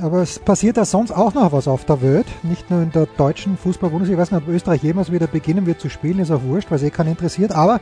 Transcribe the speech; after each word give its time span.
Aber 0.00 0.22
es 0.22 0.38
passiert 0.38 0.78
ja 0.78 0.84
sonst 0.84 1.10
auch 1.10 1.34
noch 1.34 1.52
was 1.52 1.68
auf 1.68 1.84
der 1.84 2.00
Welt. 2.00 2.26
Nicht 2.42 2.70
nur 2.70 2.82
in 2.82 2.90
der 2.92 3.06
deutschen 3.06 3.58
Fußball-Bundesliga. 3.58 4.22
Ich 4.22 4.22
weiß 4.22 4.32
nicht, 4.32 4.48
ob 4.48 4.54
Österreich 4.54 4.82
jemals 4.82 5.12
wieder 5.12 5.26
beginnen 5.26 5.66
wird 5.66 5.80
zu 5.80 5.90
spielen. 5.90 6.18
Ist 6.18 6.30
auch 6.30 6.42
wurscht, 6.42 6.70
weil 6.70 6.76
es 6.76 6.82
eh 6.82 6.90
keinen 6.90 7.10
interessiert. 7.10 7.52
Aber 7.52 7.80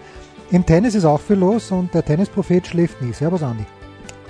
im 0.50 0.66
Tennis 0.66 0.94
ist 0.96 1.04
auch 1.04 1.20
viel 1.20 1.36
los 1.36 1.70
und 1.70 1.94
der 1.94 2.04
Tennisprophet 2.04 2.66
schläft 2.66 3.00
nie. 3.00 3.12
Servus, 3.12 3.42
Andi. 3.42 3.64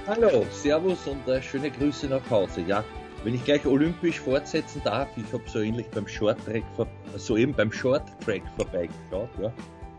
Hallo, 0.07 0.45
Servus 0.51 1.07
und 1.07 1.27
äh, 1.29 1.41
schöne 1.41 1.71
Grüße 1.71 2.07
nach 2.09 2.29
Hause. 2.31 2.63
Ja, 2.67 2.85
wenn 3.25 3.35
ich 3.35 3.45
gleich 3.45 3.65
olympisch 3.67 4.21
fortsetzen 4.21 4.83
darf, 4.85 5.09
ich 5.17 5.33
habe 5.33 5.45
so 5.47 5.61
ähnlich 5.61 5.89
beim 5.91 6.09
Short 6.09 6.39
Track, 6.45 6.65
soeben 7.17 7.55
beim 7.55 7.71
Short 7.71 8.03
Track 8.25 8.43
vorbeigeschaut, 8.57 9.29
ja, 9.41 9.53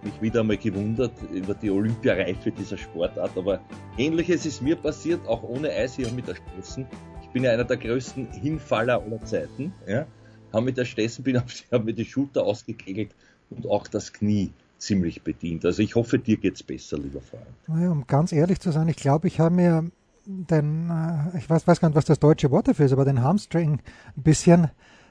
mich 0.04 0.22
wieder 0.22 0.42
einmal 0.42 0.58
gewundert 0.58 1.14
über 1.32 1.54
die 1.54 1.70
Olympiareife 1.70 2.52
dieser 2.52 2.78
Sportart, 2.78 3.38
aber 3.38 3.60
ähnliches 3.98 4.46
ist 4.46 4.62
mir 4.62 4.76
passiert, 4.76 5.26
auch 5.28 5.44
ohne 5.44 5.70
Eis 5.70 5.96
hier 5.96 6.12
mit 6.12 6.28
der 6.28 6.36
Stessen. 6.36 6.88
Bin 7.34 7.44
ja 7.44 7.52
einer 7.52 7.64
der 7.64 7.78
größten 7.78 8.32
Hinfaller 8.32 9.02
aller 9.02 9.24
Zeiten, 9.24 9.74
ja, 9.88 10.06
habe 10.52 10.66
mit 10.66 10.78
der 10.78 10.86
Stessen, 10.86 11.24
bin, 11.24 11.42
habe 11.72 11.84
mir 11.84 11.94
die 11.94 12.06
Schulter 12.06 12.44
ausgekegelt 12.44 13.12
und 13.50 13.68
auch 13.68 13.88
das 13.88 14.14
Knie 14.14 14.52
ziemlich 14.78 15.22
bedient. 15.22 15.64
Also 15.66 15.82
ich 15.82 15.96
hoffe, 15.96 16.20
dir 16.20 16.38
geht's 16.38 16.64
besser, 16.64 16.98
lieber 16.98 17.22
Freund. 17.22 17.46
Naja, 17.68 17.92
um 17.92 18.08
ganz 18.08 18.32
ehrlich 18.32 18.60
zu 18.60 18.72
sein, 18.72 18.88
ich 18.88 18.98
glaube, 18.98 19.28
ich 19.28 19.40
habe 19.40 19.56
mir 19.56 19.92
den, 20.26 20.90
äh, 20.90 21.38
ich 21.38 21.50
weiß, 21.50 21.68
weiß 21.68 21.80
gar 21.80 21.90
nicht, 21.90 21.96
was 21.96 22.06
das 22.06 22.20
deutsche 22.20 22.52
Wort 22.52 22.68
dafür 22.68 22.86
ist, 22.86 22.94
aber 22.94 23.06
den 23.06 23.22
Hamstring 23.22 23.80
ein 24.18 24.24
bisschen 24.24 24.70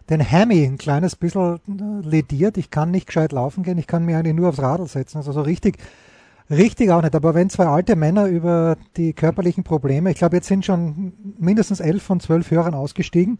den 0.08 0.28
Hammy 0.28 0.64
ein 0.64 0.78
kleines 0.78 1.14
bisschen 1.14 1.60
äh, 1.68 2.06
lediert. 2.06 2.58
Ich 2.58 2.70
kann 2.70 2.90
nicht 2.90 3.06
gescheit 3.06 3.32
laufen 3.32 3.62
gehen, 3.62 3.78
ich 3.78 3.86
kann 3.86 4.04
mir 4.04 4.18
eigentlich 4.18 4.34
nur 4.34 4.48
aufs 4.48 4.60
Radl 4.60 4.86
setzen. 4.86 5.18
Also 5.18 5.32
so 5.32 5.42
richtig, 5.42 5.78
richtig 6.50 6.90
auch 6.90 7.02
nicht. 7.02 7.14
Aber 7.14 7.34
wenn 7.34 7.50
zwei 7.50 7.66
alte 7.66 7.96
Männer 7.96 8.26
über 8.26 8.76
die 8.96 9.12
körperlichen 9.12 9.64
Probleme, 9.64 10.10
ich 10.10 10.18
glaube, 10.18 10.36
jetzt 10.36 10.48
sind 10.48 10.64
schon 10.64 11.12
mindestens 11.38 11.80
elf 11.80 12.02
von 12.02 12.20
zwölf 12.20 12.50
Hörern 12.50 12.74
ausgestiegen. 12.74 13.38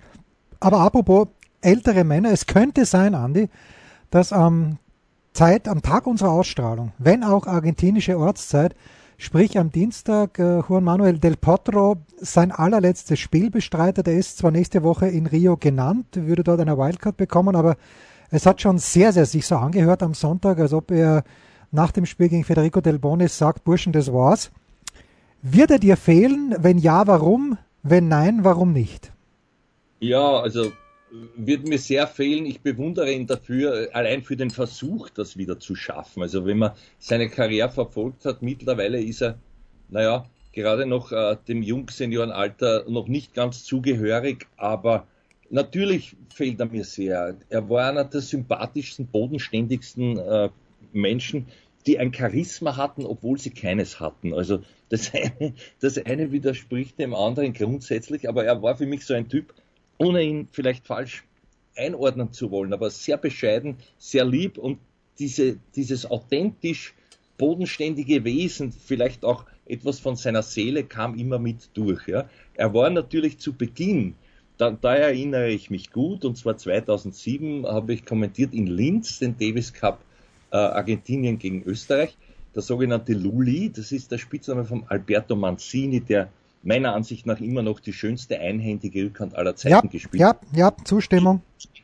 Aber 0.61 0.81
apropos 0.81 1.29
ältere 1.61 2.05
Männer, 2.05 2.31
es 2.31 2.47
könnte 2.47 2.85
sein, 2.85 3.15
Andi, 3.15 3.49
dass 4.11 4.33
am 4.33 4.79
Zeit, 5.33 5.69
am 5.69 5.83
Tag 5.83 6.07
unserer 6.07 6.31
Ausstrahlung, 6.31 6.93
wenn 6.99 7.25
auch 7.25 7.47
argentinische 7.47 8.19
Ortszeit, 8.19 8.75
Sprich 9.23 9.59
am 9.59 9.71
Dienstag 9.71 10.39
äh, 10.39 10.61
Juan 10.67 10.83
Manuel 10.83 11.19
del 11.19 11.37
Potro 11.37 11.99
sein 12.17 12.53
allerletztes 12.53 13.19
Spiel 13.19 13.51
bestreitet. 13.51 14.09
Er 14.09 14.15
ist 14.15 14.39
zwar 14.39 14.51
nächste 14.51 14.83
Woche 14.83 15.09
in 15.09 15.27
Rio 15.27 15.59
genannt, 15.59 16.07
würde 16.15 16.43
dort 16.43 16.59
eine 16.59 16.79
Wildcard 16.79 17.19
bekommen, 17.19 17.55
aber 17.55 17.77
es 18.31 18.47
hat 18.47 18.63
schon 18.63 18.79
sehr, 18.79 19.13
sehr 19.13 19.27
sich 19.27 19.47
so 19.47 19.57
angehört 19.57 20.03
am 20.03 20.15
Sonntag, 20.15 20.59
als 20.59 20.73
ob 20.73 20.91
er 20.91 21.25
nach 21.71 21.93
dem 21.93 22.07
Spiel 22.07 22.29
gegen 22.29 22.45
Federico 22.45 22.81
Del 22.81 22.99
Bonis 22.99 23.39
sagt, 23.39 23.65
Burschen, 23.65 23.93
das 23.93 24.13
war's. 24.13 24.51
Wird 25.43 25.71
er 25.71 25.79
dir 25.79 25.97
fehlen? 25.97 26.55
Wenn 26.59 26.79
ja, 26.79 27.07
warum? 27.07 27.59
Wenn 27.83 28.09
nein, 28.09 28.45
warum 28.45 28.73
nicht? 28.73 29.13
Ja, 30.01 30.41
also 30.41 30.73
wird 31.37 31.67
mir 31.67 31.79
sehr 31.79 32.07
fehlen. 32.07 32.47
Ich 32.47 32.61
bewundere 32.61 33.13
ihn 33.13 33.27
dafür, 33.27 33.89
allein 33.93 34.23
für 34.23 34.37
den 34.37 34.51
Versuch, 34.51 35.09
das 35.11 35.37
wieder 35.37 35.59
zu 35.59 35.75
schaffen. 35.75 36.23
Also 36.23 36.45
wenn 36.47 36.59
man 36.59 36.73
seine 36.99 37.29
Karriere 37.29 37.71
verfolgt 37.71 38.25
hat, 38.25 38.43
mittlerweile 38.43 39.01
ist 39.03 39.23
er, 39.23 39.39
naja, 39.89 40.27
gerade 40.53 40.87
noch 40.87 41.13
äh, 41.13 41.37
dem 41.49 41.63
Jungseniorenalter 41.63 42.85
noch 42.89 43.09
nicht 43.09 43.35
ganz 43.35 43.65
zugehörig, 43.65 44.47
aber 44.57 45.07
natürlich 45.49 46.17
fehlt 46.35 46.61
er 46.61 46.67
mir 46.67 46.85
sehr. 46.85 47.37
Er 47.49 47.69
war 47.69 47.89
einer 47.89 48.05
der 48.05 48.21
sympathischsten, 48.21 49.07
bodenständigsten 49.07 50.19
äh, 50.19 50.49
Menschen, 50.93 51.47
die 51.87 51.99
ein 51.99 52.13
Charisma 52.13 52.77
hatten, 52.77 53.05
obwohl 53.05 53.39
sie 53.39 53.51
keines 53.51 54.01
hatten. 54.01 54.35
Also 54.35 54.63
das 54.89 55.13
eine, 55.15 55.55
das 55.81 55.99
eine 55.99 56.33
widerspricht 56.33 56.99
dem 56.99 57.15
anderen 57.15 57.53
grundsätzlich, 57.53 58.29
aber 58.29 58.45
er 58.45 58.63
war 58.63 58.77
für 58.77 58.87
mich 58.87 59.05
so 59.05 59.15
ein 59.15 59.29
Typ, 59.29 59.55
ohne 59.99 60.23
ihn 60.23 60.49
vielleicht 60.51 60.87
falsch 60.87 61.25
einordnen 61.77 62.33
zu 62.33 62.51
wollen, 62.51 62.73
aber 62.73 62.91
sehr 62.91 63.17
bescheiden, 63.17 63.77
sehr 63.99 64.25
lieb 64.25 64.59
und 64.59 64.79
diese, 65.19 65.59
dieses 65.77 66.11
authentisch 66.11 66.95
bodenständige 67.39 68.25
Wesen, 68.25 68.73
vielleicht 68.73 69.25
auch 69.25 69.47
etwas 69.67 70.01
von 70.01 70.17
seiner 70.17 70.43
Seele 70.43 70.85
kam 70.85 71.19
immer 71.19 71.39
mit 71.39 71.71
durch. 71.75 72.07
Ja. 72.09 72.29
Er 72.55 72.75
war 72.75 72.91
natürlich 72.91 73.39
zu 73.39 73.55
Beginn, 73.55 74.15
da, 74.59 74.71
da 74.71 74.95
erinnere 74.95 75.49
ich 75.49 75.71
mich 75.71 75.91
gut, 75.91 76.25
und 76.27 76.37
zwar 76.37 76.59
2007 76.59 77.67
habe 77.67 77.95
ich 77.95 78.05
kommentiert 78.05 78.53
in 78.53 78.67
Linz 78.67 79.19
den 79.19 79.39
Davis 79.39 79.73
Cup 79.73 80.05
äh, 80.51 80.57
Argentinien 80.57 81.39
gegen 81.39 81.63
Österreich, 81.63 82.17
der 82.55 82.63
sogenannte 82.63 83.13
Luli, 83.13 83.71
das 83.71 83.93
ist 83.93 84.11
der 84.11 84.19
Spitzname 84.19 84.65
von 84.65 84.85
Alberto 84.89 85.37
Mancini, 85.37 86.01
der 86.01 86.29
meiner 86.63 86.95
Ansicht 86.95 87.27
nach 87.27 87.41
immer 87.41 87.63
noch 87.63 87.81
die 87.81 87.93
schönste 87.93 88.39
einhändige 88.39 89.05
Rückhand 89.05 89.35
aller 89.35 89.57
Zeiten 89.57 89.87
ja, 89.87 89.91
gespielt. 89.91 90.21
Ja, 90.21 90.37
ja, 90.53 90.73
Zustimmung. 90.85 91.43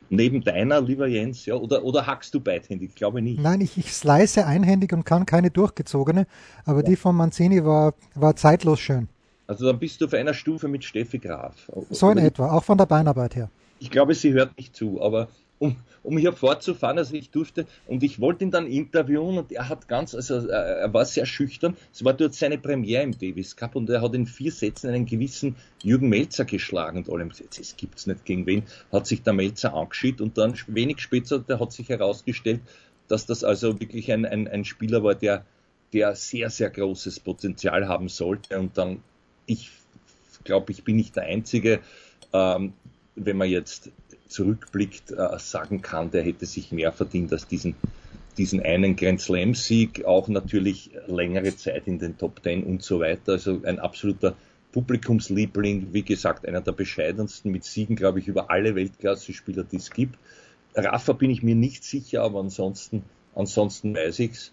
Neben 0.08 0.42
deiner, 0.44 0.80
lieber 0.80 1.06
Jens, 1.06 1.46
ja, 1.46 1.54
oder, 1.54 1.82
oder 1.82 2.06
hackst 2.06 2.32
du 2.34 2.40
beidhändig? 2.40 2.90
Ich 2.90 2.94
glaube 2.94 3.22
nicht. 3.22 3.40
Nein, 3.40 3.60
ich, 3.60 3.76
ich 3.76 3.92
slice 3.92 4.44
einhändig 4.44 4.92
und 4.92 5.04
kann 5.04 5.26
keine 5.26 5.50
durchgezogene, 5.50 6.26
aber 6.64 6.80
ja. 6.80 6.90
die 6.90 6.96
von 6.96 7.16
Manzini 7.16 7.64
war, 7.64 7.94
war 8.14 8.36
zeitlos 8.36 8.78
schön. 8.80 9.08
Also 9.48 9.66
dann 9.66 9.78
bist 9.78 10.00
du 10.00 10.06
auf 10.06 10.14
einer 10.14 10.34
Stufe 10.34 10.68
mit 10.68 10.84
Steffi 10.84 11.18
Graf. 11.18 11.54
So 11.90 12.10
in 12.10 12.18
etwa, 12.18 12.50
auch 12.52 12.64
von 12.64 12.78
der 12.78 12.86
Beinarbeit 12.86 13.36
her. 13.36 13.50
Ich 13.78 13.90
glaube, 13.90 14.14
sie 14.14 14.32
hört 14.32 14.56
nicht 14.56 14.74
zu, 14.74 15.00
aber 15.02 15.28
um, 15.58 15.76
um 16.06 16.16
hier 16.16 16.32
fortzufahren. 16.32 16.98
Also 16.98 17.14
ich 17.14 17.30
durfte 17.30 17.66
und 17.86 18.02
ich 18.02 18.20
wollte 18.20 18.44
ihn 18.44 18.50
dann 18.50 18.66
interviewen 18.66 19.38
und 19.38 19.52
er 19.52 19.68
hat 19.68 19.88
ganz, 19.88 20.14
also 20.14 20.48
äh, 20.48 20.52
er 20.52 20.94
war 20.94 21.04
sehr 21.04 21.26
schüchtern. 21.26 21.76
Es 21.92 22.04
war 22.04 22.14
dort 22.14 22.34
seine 22.34 22.58
Premiere 22.58 23.02
im 23.02 23.18
Davis 23.18 23.56
Cup 23.56 23.74
und 23.74 23.90
er 23.90 24.00
hat 24.00 24.14
in 24.14 24.26
vier 24.26 24.52
Sätzen 24.52 24.90
einen 24.90 25.06
gewissen 25.06 25.56
Jürgen 25.82 26.08
Melzer 26.08 26.44
geschlagen 26.44 27.04
und 27.04 27.10
allem 27.10 27.32
das 27.56 27.76
gibt's 27.76 28.06
nicht 28.06 28.24
gegen 28.24 28.46
wen, 28.46 28.62
hat 28.92 29.06
sich 29.06 29.22
der 29.22 29.32
Melzer 29.32 29.74
angeschieden 29.74 30.26
und 30.26 30.38
dann 30.38 30.54
wenig 30.68 31.00
später, 31.00 31.40
der 31.40 31.58
hat 31.60 31.72
sich 31.72 31.88
herausgestellt, 31.88 32.60
dass 33.08 33.26
das 33.26 33.44
also 33.44 33.80
wirklich 33.80 34.12
ein, 34.12 34.24
ein, 34.24 34.48
ein 34.48 34.64
Spieler 34.64 35.02
war, 35.02 35.14
der, 35.14 35.44
der 35.92 36.14
sehr, 36.14 36.50
sehr 36.50 36.70
großes 36.70 37.20
Potenzial 37.20 37.88
haben 37.88 38.08
sollte 38.08 38.58
und 38.58 38.78
dann, 38.78 39.02
ich 39.46 39.70
glaube, 40.44 40.72
ich 40.72 40.84
bin 40.84 40.96
nicht 40.96 41.16
der 41.16 41.24
Einzige, 41.24 41.80
ähm, 42.32 42.72
wenn 43.16 43.36
man 43.36 43.48
jetzt 43.48 43.90
zurückblickt, 44.28 45.12
äh, 45.12 45.38
sagen 45.38 45.82
kann, 45.82 46.10
der 46.10 46.22
hätte 46.22 46.46
sich 46.46 46.72
mehr 46.72 46.92
verdient 46.92 47.32
als 47.32 47.46
diesen, 47.46 47.74
diesen 48.38 48.62
einen 48.62 48.96
Grand 48.96 49.20
Slam-Sieg, 49.20 50.04
auch 50.04 50.28
natürlich 50.28 50.90
längere 51.06 51.56
Zeit 51.56 51.86
in 51.86 51.98
den 51.98 52.18
Top 52.18 52.42
Ten 52.42 52.64
und 52.64 52.82
so 52.82 53.00
weiter. 53.00 53.32
Also 53.32 53.60
ein 53.64 53.78
absoluter 53.78 54.34
Publikumsliebling, 54.72 55.92
wie 55.92 56.02
gesagt, 56.02 56.46
einer 56.46 56.60
der 56.60 56.72
bescheidensten 56.72 57.50
mit 57.50 57.64
Siegen, 57.64 57.96
glaube 57.96 58.18
ich, 58.18 58.28
über 58.28 58.50
alle 58.50 58.74
Weltklasse-Spieler, 58.74 59.64
die 59.64 59.76
es 59.76 59.90
gibt. 59.90 60.18
Rafa 60.74 61.14
bin 61.14 61.30
ich 61.30 61.42
mir 61.42 61.54
nicht 61.54 61.82
sicher, 61.82 62.22
aber 62.22 62.40
ansonsten, 62.40 63.02
ansonsten 63.34 63.94
weiß 63.94 64.18
ich's. 64.18 64.52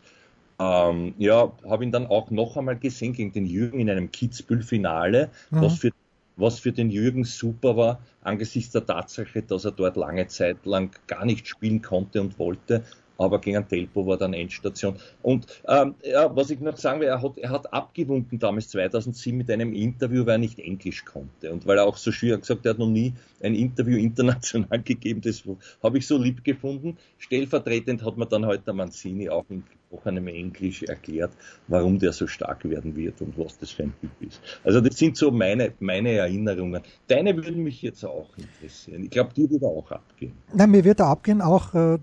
Ähm, 0.60 1.14
ja, 1.18 1.52
habe 1.68 1.84
ihn 1.84 1.92
dann 1.92 2.08
auch 2.08 2.30
noch 2.30 2.56
einmal 2.56 2.78
gesehen 2.78 3.14
gegen 3.14 3.34
den 3.34 3.46
Jürgen 3.46 3.80
in 3.80 3.90
einem 3.90 4.12
Kitzbühel-Finale, 4.12 5.30
mhm. 5.52 5.62
was 5.62 5.80
für 5.80 5.92
was 6.36 6.60
für 6.60 6.72
den 6.72 6.90
Jürgen 6.90 7.24
super 7.24 7.78
war, 7.78 8.00
angesichts 8.22 8.72
der 8.72 8.86
Tatsache, 8.86 9.42
dass 9.42 9.66
er 9.66 9.72
dort 9.72 9.98
lange 9.98 10.28
Zeit 10.28 10.66
lang 10.66 10.92
gar 11.08 11.26
nicht 11.26 11.48
spielen 11.48 11.82
konnte 11.82 12.22
und 12.22 12.40
wollte. 12.40 12.84
Aber 13.16 13.40
gegen 13.40 13.68
Telpo 13.68 14.08
war 14.08 14.18
dann 14.18 14.34
Endstation. 14.34 14.96
Und 15.22 15.46
ähm, 15.68 15.94
ja, 16.04 16.36
was 16.36 16.50
ich 16.50 16.60
noch 16.60 16.78
sagen 16.78 17.00
will, 17.00 17.08
er 17.08 17.22
hat, 17.22 17.38
er 17.38 17.52
hat 17.52 17.72
abgewunken 17.72 18.40
damals 18.40 18.70
2007 18.70 19.38
mit 19.38 19.52
einem 19.52 19.72
Interview, 19.72 20.26
weil 20.26 20.36
er 20.36 20.38
nicht 20.40 20.58
Englisch 20.58 21.06
konnte. 21.06 21.52
Und 21.52 21.68
weil 21.68 21.78
er 21.78 21.86
auch 21.86 21.98
so 21.98 22.12
schwer 22.12 22.38
gesagt, 22.40 22.66
er 22.66 22.72
hat 22.72 22.80
noch 22.80 22.90
nie 22.90 23.14
ein 23.42 23.54
Interview 23.54 23.98
international 24.00 24.82
gegeben, 24.82 25.22
das 25.22 25.44
habe 25.84 26.00
ich 26.00 26.08
so 26.08 26.18
lieb 26.18 26.44
gefunden. 26.44 26.98
Stellvertretend 27.20 28.04
hat 28.04 28.18
man 28.18 28.28
dann 28.30 28.48
heute 28.48 28.64
der 28.64 28.74
Manzini 28.74 29.30
auch 29.30 29.46
in 29.50 29.64
gesprochenem 29.94 30.28
Englisch 30.28 30.84
erklärt, 30.84 31.32
warum 31.68 32.00
der 32.00 32.14
so 32.14 32.28
stark 32.28 32.68
werden 32.68 32.96
wird 32.96 33.22
und 33.22 33.38
was 33.38 33.58
das 33.58 33.72
für 33.72 33.84
ein 33.84 33.94
Typ 34.02 34.12
ist. 34.22 34.42
Also 34.64 34.82
das 34.82 34.98
sind 34.98 35.18
so 35.18 35.32
meine, 35.32 35.74
meine 35.80 36.12
Erinnerungen. 36.12 36.82
Deine 37.08 37.36
würden 37.36 37.64
mich 37.64 37.82
jetzt 37.82 38.04
auch 38.04 38.30
interessieren. 38.38 39.04
Ich 39.04 39.10
glaube, 39.12 39.34
dir 39.34 39.50
wird 39.50 39.64
auch 39.64 39.92
abgehen. 39.92 40.34
Nein, 40.54 40.72
mir 40.72 40.84
wird 40.84 41.00
er 41.00 41.08
abgehen, 41.08 41.42
auch 41.42 41.74
äh, 41.74 41.98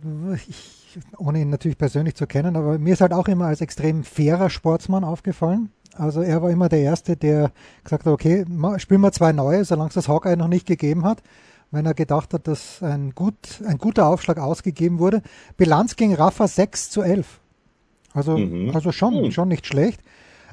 ich, 0.49 0.99
ohne 1.19 1.41
ihn 1.41 1.51
natürlich 1.51 1.79
persönlich 1.79 2.15
zu 2.15 2.27
kennen, 2.27 2.57
aber 2.57 2.79
mir 2.79 2.93
ist 2.93 3.01
halt 3.01 3.13
auch 3.13 3.29
immer 3.29 3.47
als 3.47 3.61
extrem 3.61 4.05
fairer 4.05 4.51
Sportsmann 4.51 5.05
aufgefallen. 5.05 5.71
Also 5.95 6.23
er 6.23 6.41
war 6.41 6.51
immer 6.51 6.69
der 6.69 6.81
Erste, 6.81 7.17
der 7.17 7.51
gesagt 7.83 8.07
hat, 8.07 8.13
okay, 8.13 8.45
spielen 8.79 9.01
wir 9.01 9.13
zwei 9.13 9.33
neue, 9.33 9.65
solange 9.65 9.89
es 9.89 9.95
das 9.95 10.09
Hawkeye 10.09 10.37
noch 10.37 10.49
nicht 10.49 10.67
gegeben 10.67 11.05
hat. 11.05 11.23
wenn 11.73 11.87
er 11.87 11.95
gedacht 11.95 12.35
hat, 12.35 12.49
dass 12.49 12.83
ein, 12.83 13.15
gut, 13.15 13.63
ein 13.65 13.79
guter 13.79 14.07
Aufschlag 14.07 14.39
ausgegeben 14.39 14.99
wurde. 14.99 15.23
Bilanz 15.57 15.97
gegen 15.97 16.15
Rafa 16.15 16.49
6 16.49 16.91
zu 16.91 17.03
11. 17.03 17.40
Also, 18.13 18.37
mhm. 18.37 18.71
also 18.75 18.93
schon, 18.93 19.23
mhm. 19.23 19.33
schon 19.33 19.49
nicht 19.49 19.67
schlecht. 19.67 20.01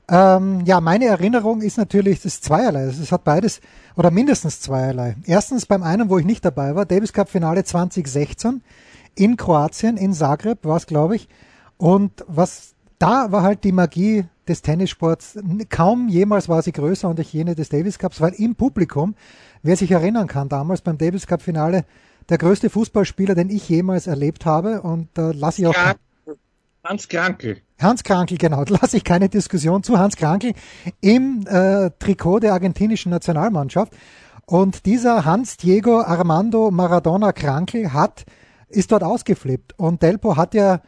Ähm, 0.09 0.61
ja, 0.65 0.79
meine 0.79 1.05
Erinnerung 1.05 1.61
ist 1.61 1.77
natürlich 1.77 2.21
das 2.21 2.39
zweierlei. 2.39 2.83
Es 2.83 3.11
hat 3.11 3.23
beides 3.23 3.59
oder 3.95 4.09
mindestens 4.09 4.61
zweierlei. 4.61 5.15
Erstens 5.25 5.65
beim 5.65 5.83
einen, 5.83 6.09
wo 6.09 6.17
ich 6.17 6.25
nicht 6.25 6.45
dabei 6.45 6.75
war, 6.75 6.85
Davis 6.85 7.11
Cup 7.11 7.29
Finale 7.29 7.63
2016 7.63 8.61
in 9.15 9.35
Kroatien, 9.35 9.97
in 9.97 10.13
Zagreb 10.13 10.63
war 10.63 10.77
es, 10.77 10.85
glaube 10.85 11.17
ich. 11.17 11.27
Und 11.77 12.23
was 12.27 12.75
da 12.99 13.31
war 13.31 13.43
halt 13.43 13.63
die 13.63 13.71
Magie 13.71 14.25
des 14.47 14.61
Tennissports. 14.61 15.37
Kaum 15.69 16.07
jemals 16.07 16.49
war 16.49 16.61
sie 16.61 16.71
größer 16.71 17.09
und 17.09 17.19
ich 17.19 17.33
jene 17.33 17.53
des 17.53 17.69
Davis 17.69 17.99
Cups, 17.99 18.21
weil 18.21 18.33
im 18.33 18.55
Publikum, 18.55 19.15
wer 19.61 19.75
sich 19.75 19.91
erinnern 19.91 20.27
kann, 20.27 20.49
damals 20.49 20.81
beim 20.81 20.97
Davis 20.97 21.27
Cup 21.27 21.41
Finale, 21.41 21.85
der 22.29 22.37
größte 22.37 22.69
Fußballspieler, 22.69 23.35
den 23.35 23.49
ich 23.49 23.69
jemals 23.69 24.07
erlebt 24.07 24.45
habe 24.45 24.81
und 24.81 25.09
da 25.13 25.31
äh, 25.31 25.33
lasse 25.33 25.61
ich 25.61 25.67
auch 25.67 25.73
ja, 25.73 25.95
Hans 26.87 27.09
Krankel. 27.09 27.57
Hans 27.79 28.03
Krankel, 28.03 28.37
genau, 28.37 28.63
da 28.65 28.77
lasse 28.81 28.95
ich 28.95 29.03
keine 29.03 29.27
Diskussion 29.27 29.83
zu. 29.83 29.99
Hans 29.99 30.15
Krankel 30.15 30.53
im 31.01 31.45
äh, 31.45 31.91
Trikot 31.99 32.39
der 32.39 32.53
argentinischen 32.53 33.09
Nationalmannschaft. 33.09 33.93
Und 34.45 34.85
dieser 34.85 35.25
Hans 35.25 35.57
Diego 35.57 35.99
Armando 35.99 36.71
Maradona 36.71 37.33
Krankel 37.33 37.91
hat, 37.91 38.23
ist 38.69 38.93
dort 38.93 39.03
ausgeflippt. 39.03 39.77
Und 39.77 40.01
Delpo 40.01 40.37
hat 40.37 40.53
ja 40.53 40.81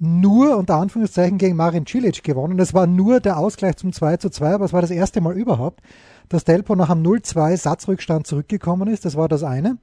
nur 0.00 0.56
unter 0.56 0.74
Anführungszeichen 0.74 1.38
gegen 1.38 1.54
Marin 1.54 1.86
Cilic 1.86 2.24
gewonnen. 2.24 2.58
Das 2.58 2.74
war 2.74 2.88
nur 2.88 3.20
der 3.20 3.38
Ausgleich 3.38 3.76
zum 3.76 3.92
2 3.92 4.16
zu 4.16 4.30
2, 4.30 4.54
aber 4.54 4.64
es 4.64 4.72
war 4.72 4.80
das 4.80 4.90
erste 4.90 5.20
Mal 5.20 5.36
überhaupt, 5.36 5.80
dass 6.28 6.42
Delpo 6.42 6.74
nach 6.74 6.90
einem 6.90 7.04
0-2 7.04 7.56
Satzrückstand 7.56 8.26
zurückgekommen 8.26 8.88
ist. 8.88 9.04
Das 9.04 9.16
war 9.16 9.28
das 9.28 9.44
eine. 9.44 9.78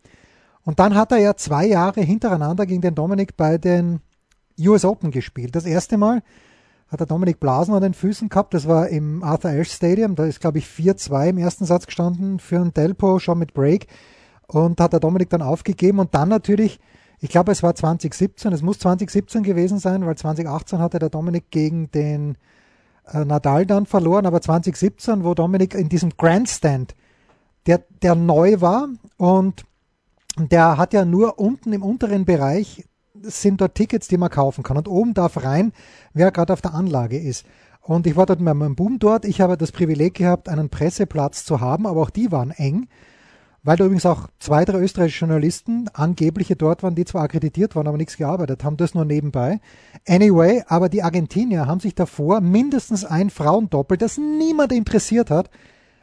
Und 0.65 0.79
dann 0.79 0.95
hat 0.95 1.13
er 1.13 1.19
ja 1.19 1.35
zwei 1.35 1.65
Jahre 1.65 2.01
hintereinander 2.01 2.65
gegen 2.65 2.81
den 2.81 2.95
Dominik 2.95 3.37
bei 3.37 3.57
den 3.57 4.01
US 4.59 4.85
Open 4.85 5.11
gespielt. 5.11 5.55
Das 5.55 5.65
erste 5.65 5.97
Mal 5.97 6.21
hat 6.87 6.99
der 6.99 7.07
Dominik 7.07 7.39
Blasen 7.39 7.73
an 7.73 7.81
den 7.81 7.93
Füßen 7.93 8.29
gehabt. 8.29 8.53
Das 8.53 8.67
war 8.67 8.89
im 8.89 9.23
Arthur 9.23 9.51
Ashe 9.51 9.75
Stadium. 9.75 10.15
Da 10.15 10.25
ist, 10.25 10.39
glaube 10.39 10.59
ich, 10.59 10.65
4-2 10.65 11.29
im 11.29 11.37
ersten 11.37 11.65
Satz 11.65 11.87
gestanden 11.87 12.39
für 12.39 12.57
einen 12.57 12.73
Delpo, 12.73 13.19
schon 13.19 13.39
mit 13.39 13.53
Break. 13.53 13.87
Und 14.47 14.79
hat 14.79 14.93
der 14.93 14.99
Dominik 14.99 15.29
dann 15.29 15.41
aufgegeben. 15.41 15.99
Und 15.99 16.13
dann 16.13 16.29
natürlich 16.29 16.79
ich 17.23 17.29
glaube, 17.29 17.53
es 17.53 17.63
war 17.63 17.73
2017, 17.73 18.51
es 18.51 18.61
muss 18.61 18.79
2017 18.79 19.43
gewesen 19.43 19.79
sein, 19.79 20.05
weil 20.05 20.17
2018 20.17 20.79
hatte 20.79 20.99
der 20.99 21.09
Dominik 21.09 21.51
gegen 21.51 21.89
den 21.89 22.37
äh, 23.09 23.23
Nadal 23.23 23.65
dann 23.65 23.85
verloren, 23.85 24.25
aber 24.25 24.41
2017, 24.41 25.23
wo 25.23 25.33
Dominik 25.33 25.73
in 25.73 25.87
diesem 25.87 26.17
Grandstand, 26.17 26.95
der, 27.65 27.81
der 28.01 28.15
neu 28.15 28.59
war 28.59 28.89
und 29.15 29.63
der 30.37 30.75
hat 30.77 30.91
ja 30.91 31.05
nur 31.05 31.39
unten 31.39 31.71
im 31.71 31.81
unteren 31.81 32.25
Bereich 32.25 32.83
sind 33.23 33.61
dort 33.61 33.75
Tickets, 33.75 34.07
die 34.07 34.17
man 34.17 34.29
kaufen 34.29 34.63
kann 34.63 34.77
und 34.77 34.87
oben 34.87 35.13
darf 35.13 35.43
rein, 35.43 35.73
wer 36.13 36.31
gerade 36.31 36.53
auf 36.53 36.61
der 36.61 36.73
Anlage 36.73 37.17
ist. 37.17 37.45
Und 37.81 38.07
ich 38.07 38.15
war 38.15 38.25
dort 38.25 38.39
mit 38.39 38.53
meinem 38.53 38.75
Boom 38.75 38.99
dort. 38.99 39.25
Ich 39.25 39.41
habe 39.41 39.57
das 39.57 39.71
Privileg 39.71 40.13
gehabt, 40.13 40.47
einen 40.47 40.69
Presseplatz 40.69 41.43
zu 41.43 41.59
haben, 41.59 41.85
aber 41.85 42.01
auch 42.01 42.09
die 42.09 42.31
waren 42.31 42.51
eng 42.51 42.87
weil 43.63 43.77
da 43.77 43.85
übrigens 43.85 44.05
auch 44.05 44.27
zwei, 44.39 44.65
drei 44.65 44.79
österreichische 44.79 45.25
Journalisten, 45.25 45.89
angebliche 45.93 46.55
dort 46.55 46.83
waren, 46.83 46.95
die 46.95 47.05
zwar 47.05 47.23
akkreditiert 47.23 47.75
waren, 47.75 47.87
aber 47.87 47.97
nichts 47.97 48.17
gearbeitet 48.17 48.63
haben, 48.63 48.77
das 48.77 48.93
nur 48.93 49.05
nebenbei. 49.05 49.61
Anyway, 50.07 50.63
aber 50.67 50.89
die 50.89 51.01
Argentinier 51.01 51.65
haben 51.65 51.79
sich 51.79 51.95
davor 51.95 52.41
mindestens 52.41 53.05
ein 53.05 53.29
Frauendoppel, 53.29 53.97
das 53.97 54.17
niemand 54.17 54.73
interessiert 54.73 55.31
hat, 55.31 55.49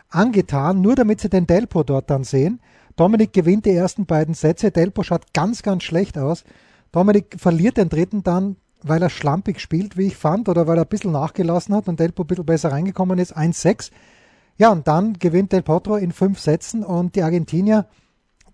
angetan, 0.08 0.80
nur 0.80 0.94
damit 0.94 1.20
sie 1.20 1.28
den 1.28 1.46
Delpo 1.46 1.82
dort 1.82 2.08
dann 2.08 2.24
sehen. 2.24 2.60
Dominik 2.96 3.32
gewinnt 3.32 3.66
die 3.66 3.74
ersten 3.74 4.06
beiden 4.06 4.34
Sätze, 4.34 4.70
Delpo 4.70 5.02
schaut 5.02 5.32
ganz, 5.34 5.62
ganz 5.62 5.84
schlecht 5.84 6.16
aus. 6.18 6.44
Dominik 6.92 7.36
verliert 7.38 7.76
den 7.76 7.88
dritten 7.88 8.22
dann, 8.22 8.56
weil 8.82 9.02
er 9.02 9.10
schlampig 9.10 9.60
spielt, 9.60 9.96
wie 9.96 10.06
ich 10.06 10.16
fand, 10.16 10.48
oder 10.48 10.66
weil 10.66 10.78
er 10.78 10.84
ein 10.84 10.88
bisschen 10.88 11.12
nachgelassen 11.12 11.74
hat 11.74 11.88
und 11.88 12.00
Delpo 12.00 12.24
ein 12.24 12.26
bisschen 12.26 12.46
besser 12.46 12.72
reingekommen 12.72 13.18
ist, 13.18 13.36
1-6. 13.36 13.90
Ja, 14.56 14.70
und 14.70 14.88
dann 14.88 15.14
gewinnt 15.14 15.52
Del 15.52 15.62
Potro 15.62 15.96
in 15.96 16.12
fünf 16.12 16.40
Sätzen 16.40 16.84
und 16.84 17.16
die 17.16 17.22
Argentinier, 17.22 17.86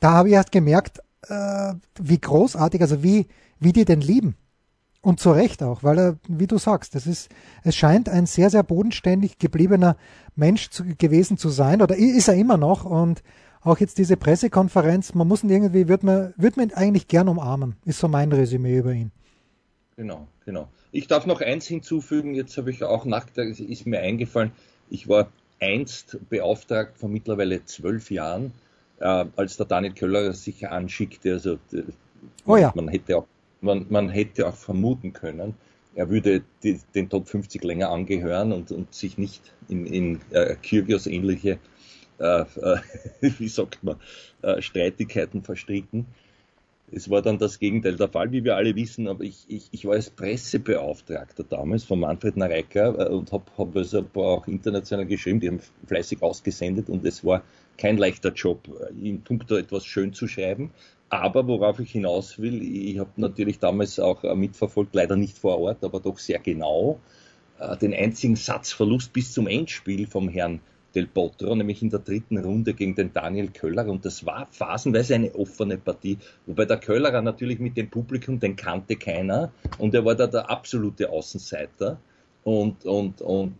da 0.00 0.12
habe 0.12 0.28
ich 0.28 0.34
erst 0.34 0.52
gemerkt, 0.52 1.00
äh, 1.28 1.74
wie 1.98 2.20
großartig, 2.20 2.80
also 2.80 3.02
wie, 3.02 3.26
wie 3.58 3.72
die 3.72 3.84
den 3.84 4.00
lieben. 4.00 4.36
Und 5.00 5.20
zu 5.20 5.30
Recht 5.30 5.62
auch, 5.62 5.84
weil 5.84 5.98
er, 5.98 6.16
wie 6.26 6.48
du 6.48 6.58
sagst, 6.58 6.96
das 6.96 7.06
ist, 7.06 7.28
es 7.62 7.76
scheint 7.76 8.08
ein 8.08 8.26
sehr, 8.26 8.50
sehr 8.50 8.64
bodenständig 8.64 9.38
gebliebener 9.38 9.96
Mensch 10.34 10.70
zu, 10.70 10.84
gewesen 10.84 11.38
zu 11.38 11.48
sein, 11.48 11.80
oder 11.80 11.96
ist 11.96 12.26
er 12.26 12.34
immer 12.34 12.56
noch. 12.56 12.84
Und 12.84 13.22
auch 13.66 13.78
jetzt 13.78 13.98
diese 13.98 14.16
Pressekonferenz, 14.16 15.14
man 15.14 15.26
muss 15.26 15.42
ihn 15.42 15.50
irgendwie, 15.50 15.88
wird 15.88 16.02
man, 16.02 16.32
wird 16.36 16.56
man 16.56 16.68
ihn 16.68 16.74
eigentlich 16.74 17.08
gern 17.08 17.28
umarmen, 17.28 17.76
ist 17.84 17.98
so 17.98 18.08
mein 18.08 18.32
Resümee 18.32 18.78
über 18.78 18.92
ihn. 18.92 19.10
Genau, 19.96 20.28
genau. 20.44 20.68
Ich 20.92 21.08
darf 21.08 21.26
noch 21.26 21.40
eins 21.40 21.66
hinzufügen, 21.66 22.34
jetzt 22.34 22.56
habe 22.56 22.70
ich 22.70 22.84
auch 22.84 23.04
nackt, 23.04 23.38
ist 23.38 23.86
mir 23.86 24.00
eingefallen, 24.00 24.52
ich 24.88 25.08
war 25.08 25.28
einst 25.60 26.18
beauftragt 26.28 26.98
vor 26.98 27.08
mittlerweile 27.08 27.64
zwölf 27.64 28.10
Jahren, 28.10 28.52
äh, 29.00 29.24
als 29.36 29.56
der 29.56 29.66
Daniel 29.66 29.94
Köller 29.94 30.32
sich 30.32 30.68
anschickte. 30.68 31.32
Also 31.32 31.54
äh, 31.72 31.82
oh 32.46 32.56
ja. 32.56 32.72
man, 32.74 32.88
hätte 32.88 33.18
auch, 33.18 33.26
man, 33.60 33.86
man 33.88 34.08
hätte 34.10 34.46
auch 34.46 34.54
vermuten 34.54 35.12
können, 35.12 35.54
er 35.94 36.10
würde 36.10 36.42
die, 36.62 36.78
den 36.94 37.08
Top 37.08 37.26
50 37.26 37.64
länger 37.64 37.88
angehören 37.88 38.52
und, 38.52 38.70
und 38.70 38.94
sich 38.94 39.16
nicht 39.16 39.54
in, 39.68 39.86
in 39.86 40.20
äh, 40.30 40.54
Kyrgios 40.56 41.06
ähnliche, 41.06 41.58
äh, 42.18 42.40
äh, 42.40 42.78
wie 43.38 43.48
sagt 43.48 43.82
man, 43.82 43.96
äh, 44.42 44.60
Streitigkeiten 44.62 45.42
verstricken. 45.42 46.06
Es 46.92 47.10
war 47.10 47.20
dann 47.20 47.38
das 47.38 47.58
Gegenteil 47.58 47.96
der 47.96 48.08
Fall, 48.08 48.30
wie 48.30 48.44
wir 48.44 48.54
alle 48.54 48.76
wissen, 48.76 49.08
aber 49.08 49.24
ich, 49.24 49.44
ich, 49.48 49.68
ich 49.72 49.84
war 49.86 49.94
als 49.94 50.08
Pressebeauftragter 50.08 51.42
damals 51.42 51.82
von 51.82 51.98
Manfred 51.98 52.36
Nareika 52.36 52.94
äh, 52.94 53.08
und 53.08 53.32
habe 53.32 53.44
hab 53.58 53.76
also 53.76 54.06
auch 54.14 54.46
international 54.46 55.06
geschrieben, 55.06 55.40
die 55.40 55.48
haben 55.48 55.60
fleißig 55.86 56.22
ausgesendet 56.22 56.88
und 56.88 57.04
es 57.04 57.24
war 57.24 57.42
kein 57.76 57.96
leichter 57.96 58.32
Job, 58.32 58.68
äh, 58.68 59.08
in 59.08 59.22
puncto 59.22 59.56
etwas 59.56 59.84
schön 59.84 60.12
zu 60.12 60.28
schreiben. 60.28 60.70
Aber 61.08 61.46
worauf 61.46 61.78
ich 61.80 61.92
hinaus 61.92 62.38
will, 62.38 62.62
ich 62.62 62.98
habe 62.98 63.10
natürlich 63.16 63.58
damals 63.58 63.98
auch 63.98 64.22
äh, 64.22 64.34
mitverfolgt, 64.34 64.94
leider 64.94 65.16
nicht 65.16 65.38
vor 65.38 65.58
Ort, 65.58 65.82
aber 65.84 66.00
doch 66.00 66.18
sehr 66.18 66.38
genau, 66.38 67.00
den 67.80 67.94
einzigen 67.94 68.36
Satzverlust 68.36 69.14
bis 69.14 69.32
zum 69.32 69.46
Endspiel 69.46 70.06
vom 70.06 70.28
Herrn 70.28 70.60
Del 70.96 71.06
Potro, 71.06 71.54
nämlich 71.54 71.82
in 71.82 71.90
der 71.90 72.00
dritten 72.00 72.38
Runde 72.38 72.72
gegen 72.72 72.94
den 72.94 73.12
Daniel 73.12 73.50
Köllerer. 73.50 73.90
Und 73.90 74.04
das 74.06 74.24
war 74.24 74.48
phasenweise 74.50 75.14
eine 75.14 75.34
offene 75.34 75.76
Partie, 75.76 76.16
wobei 76.46 76.64
der 76.64 76.78
Köllerer 76.78 77.20
natürlich 77.20 77.58
mit 77.58 77.76
dem 77.76 77.90
Publikum, 77.90 78.40
den 78.40 78.56
kannte 78.56 78.96
keiner. 78.96 79.52
Und 79.78 79.94
er 79.94 80.04
war 80.04 80.14
da 80.14 80.26
der 80.26 80.48
absolute 80.50 81.10
Außenseiter 81.10 81.98
und, 82.44 82.86
und, 82.86 83.20
und 83.20 83.54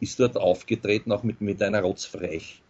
ist 0.00 0.18
dort 0.18 0.36
aufgetreten, 0.36 1.12
auch 1.12 1.22
mit, 1.22 1.40
mit 1.40 1.62
einer 1.62 1.80
Rotzfrech 1.80 2.60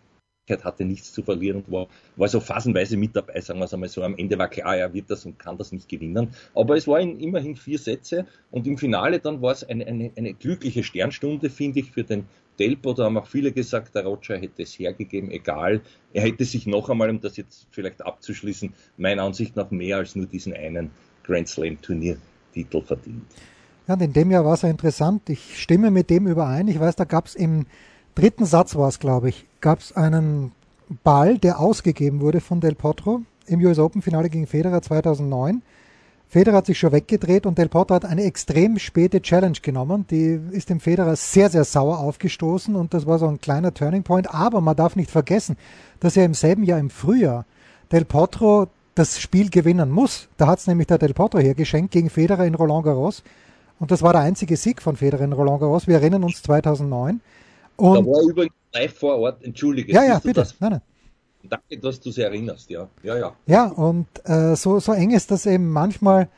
hatte 0.64 0.85
nichts 0.85 1.12
zu 1.12 1.23
verlieren 1.23 1.59
und 1.59 1.71
war, 1.71 1.87
war 2.16 2.28
so 2.28 2.40
phasenweise 2.40 2.97
mit 2.97 3.14
dabei, 3.14 3.40
sagen 3.40 3.61
wir 3.61 3.66
es 3.66 3.75
einmal 3.75 3.88
so. 3.88 4.02
Am 4.02 4.16
Ende 4.16 4.37
war 4.38 4.49
klar, 4.49 4.76
er 4.76 4.92
wird 4.92 5.11
das 5.11 5.25
und 5.25 5.38
kann 5.38 5.56
das 5.56 5.71
nicht 5.73 5.88
gewinnen. 5.88 6.35
Aber 6.54 6.76
es 6.76 6.88
waren 6.88 7.21
immerhin 7.21 7.56
vier 7.56 7.78
Sätze 7.78 8.26
und 8.50 8.66
im 8.66 8.76
Finale 8.76 9.21
dann 9.21 9.40
war 9.42 9.52
es 9.52 9.62
eine, 9.62 9.87
eine, 9.87 10.11
eine 10.16 10.35
glückliche 10.35 10.83
Sternstunde, 10.83 11.50
finde 11.50 11.80
ich, 11.80 11.92
für 11.92 12.04
den 12.04 12.25
Delpo, 12.61 12.93
da 12.93 13.05
haben 13.05 13.17
auch 13.17 13.26
viele 13.26 13.52
gesagt, 13.52 13.95
der 13.95 14.05
Roger 14.05 14.37
hätte 14.37 14.62
es 14.62 14.79
hergegeben, 14.79 15.31
egal. 15.31 15.81
Er 16.12 16.23
hätte 16.23 16.45
sich 16.45 16.67
noch 16.67 16.90
einmal, 16.90 17.09
um 17.09 17.21
das 17.21 17.38
jetzt 17.38 17.67
vielleicht 17.71 18.05
abzuschließen, 18.05 18.75
meiner 18.99 19.23
Ansicht 19.23 19.57
nach 19.57 19.71
mehr 19.71 19.97
als 19.97 20.14
nur 20.14 20.26
diesen 20.26 20.52
einen 20.52 20.90
Grand 21.25 21.49
Slam 21.49 21.81
Turniertitel 21.81 22.83
verdient. 22.83 23.25
Ja, 23.88 23.95
und 23.95 24.02
in 24.02 24.12
dem 24.12 24.31
Jahr 24.31 24.45
war 24.45 24.55
es 24.55 24.62
ja 24.62 24.69
interessant. 24.69 25.29
Ich 25.31 25.59
stimme 25.61 25.90
mit 25.90 26.11
dem 26.11 26.26
überein. 26.26 26.69
Ich 26.69 26.79
weiß, 26.79 26.97
da 26.97 27.05
gab 27.05 27.26
es 27.26 27.35
im 27.35 27.67
dritten 28.14 28.45
Satz 28.45 28.76
war 28.76 28.88
es, 28.88 28.99
glaube 28.99 29.31
ich, 29.31 29.47
gab 29.61 29.81
es 29.81 29.93
einen 29.97 30.52
Ball, 31.02 31.38
der 31.38 31.61
ausgegeben 31.61 32.21
wurde 32.21 32.40
von 32.40 32.61
Del 32.61 32.75
Potro 32.75 33.23
im 33.47 33.61
US 33.61 33.79
Open 33.79 34.02
Finale 34.02 34.29
gegen 34.29 34.47
Federer 34.47 34.83
2009. 34.83 35.62
Federer 36.30 36.58
hat 36.58 36.66
sich 36.66 36.78
schon 36.78 36.92
weggedreht 36.92 37.44
und 37.44 37.58
Del 37.58 37.68
Potro 37.68 37.96
hat 37.96 38.04
eine 38.04 38.22
extrem 38.22 38.78
späte 38.78 39.20
Challenge 39.20 39.58
genommen. 39.60 40.06
Die 40.12 40.38
ist 40.52 40.70
dem 40.70 40.78
Federer 40.78 41.16
sehr, 41.16 41.50
sehr 41.50 41.64
sauer 41.64 41.99
aufgestoßen 41.99 42.76
und 42.76 42.94
das 42.94 43.04
war 43.04 43.18
so 43.18 43.26
ein 43.26 43.40
kleiner 43.40 43.75
Turning 43.75 44.04
Point. 44.04 44.32
Aber 44.32 44.60
man 44.60 44.76
darf 44.76 44.94
nicht 44.94 45.10
vergessen, 45.10 45.56
dass 45.99 46.16
er 46.16 46.25
im 46.25 46.34
selben 46.34 46.62
Jahr 46.62 46.78
im 46.78 46.88
Frühjahr 46.88 47.46
Del 47.90 48.04
Potro 48.04 48.68
das 48.94 49.18
Spiel 49.18 49.50
gewinnen 49.50 49.90
muss. 49.90 50.28
Da 50.37 50.46
hat 50.46 50.60
es 50.60 50.68
nämlich 50.68 50.87
der 50.87 50.99
Del 50.99 51.14
Potro 51.14 51.40
hergeschenkt 51.40 51.90
gegen 51.90 52.10
Federer 52.10 52.46
in 52.46 52.54
Roland 52.54 52.84
Garros. 52.84 53.25
Und 53.80 53.90
das 53.90 54.00
war 54.02 54.12
der 54.12 54.22
einzige 54.22 54.56
Sieg 54.56 54.80
von 54.82 54.94
Federer 54.94 55.25
in 55.25 55.32
Roland 55.32 55.58
Garros. 55.58 55.88
Wir 55.88 55.96
erinnern 55.96 56.22
uns 56.22 56.44
2009. 56.44 57.20
Und 57.75 57.94
da 57.94 58.06
war 58.06 58.22
übrigens 58.22 58.54
live 58.72 58.96
vor 58.96 59.16
Ort, 59.18 59.42
entschuldige. 59.42 59.92
Ja, 59.92 60.04
ja, 60.04 60.20
bitte. 60.20 60.46
Nein, 60.60 60.70
nein. 60.70 60.82
Danke, 61.42 61.78
dass 61.78 62.00
du 62.00 62.11
sie 62.11 62.23
erinnerst, 62.23 62.70
ja. 62.70 62.88
Ja, 63.02 63.16
ja. 63.16 63.32
Ja, 63.47 63.66
und 63.66 64.06
äh, 64.25 64.54
so, 64.56 64.78
so 64.78 64.92
eng 64.92 65.11
ist 65.11 65.30
das 65.30 65.47
eben 65.47 65.70
manchmal 65.70 66.28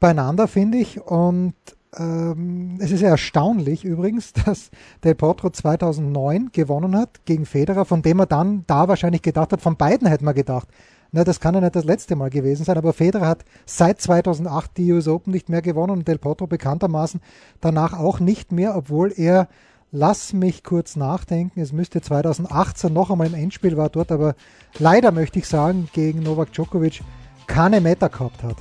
beieinander, 0.00 0.48
finde 0.48 0.78
ich. 0.78 1.00
Und 1.00 1.54
ähm, 1.96 2.78
es 2.80 2.90
ist 2.90 3.02
erstaunlich 3.02 3.84
übrigens, 3.84 4.32
dass 4.44 4.70
Del 5.04 5.14
Potro 5.14 5.50
2009 5.50 6.50
gewonnen 6.52 6.96
hat 6.96 7.24
gegen 7.24 7.46
Federer, 7.46 7.84
von 7.84 8.02
dem 8.02 8.20
er 8.20 8.26
dann 8.26 8.64
da 8.66 8.88
wahrscheinlich 8.88 9.22
gedacht 9.22 9.52
hat, 9.52 9.60
von 9.60 9.76
beiden 9.76 10.06
hätte 10.08 10.24
man 10.24 10.34
gedacht, 10.34 10.68
Na, 11.12 11.24
das 11.24 11.40
kann 11.40 11.54
ja 11.54 11.60
nicht 11.60 11.76
das 11.76 11.84
letzte 11.84 12.16
Mal 12.16 12.30
gewesen 12.30 12.64
sein, 12.64 12.78
aber 12.78 12.92
Federer 12.92 13.26
hat 13.26 13.44
seit 13.66 14.00
2008 14.00 14.76
die 14.78 14.92
US 14.92 15.08
Open 15.08 15.32
nicht 15.32 15.48
mehr 15.48 15.60
gewonnen 15.60 15.92
und 15.92 16.08
Del 16.08 16.18
Potro 16.18 16.46
bekanntermaßen 16.46 17.20
danach 17.60 17.98
auch 17.98 18.20
nicht 18.20 18.52
mehr, 18.52 18.76
obwohl 18.76 19.12
er, 19.14 19.48
lass 19.92 20.32
mich 20.32 20.64
kurz 20.64 20.96
nachdenken, 20.96 21.60
es 21.60 21.72
müsste 21.72 22.00
2018 22.00 22.92
noch 22.92 23.10
einmal 23.10 23.28
im 23.28 23.34
Endspiel 23.34 23.76
war 23.76 23.90
dort, 23.90 24.10
aber 24.10 24.34
leider 24.78 25.12
möchte 25.12 25.38
ich 25.38 25.46
sagen, 25.46 25.88
gegen 25.92 26.22
Novak 26.22 26.52
Djokovic 26.52 27.02
keine 27.46 27.80
Meta 27.80 28.08
gehabt 28.08 28.42
hat. 28.42 28.56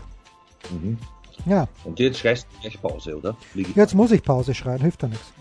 Mhm. 0.69 0.97
Ja. 1.45 1.67
Und 1.85 1.99
jetzt 1.99 2.19
schreist 2.19 2.45
du 2.51 2.61
gleich 2.61 2.79
Pause, 2.79 3.17
oder? 3.17 3.35
Jetzt 3.55 3.95
muss 3.95 4.11
ich 4.11 4.21
Pause 4.21 4.53
schreien, 4.53 4.81
hilft 4.81 5.01
ja 5.01 5.07
nichts. 5.07 5.33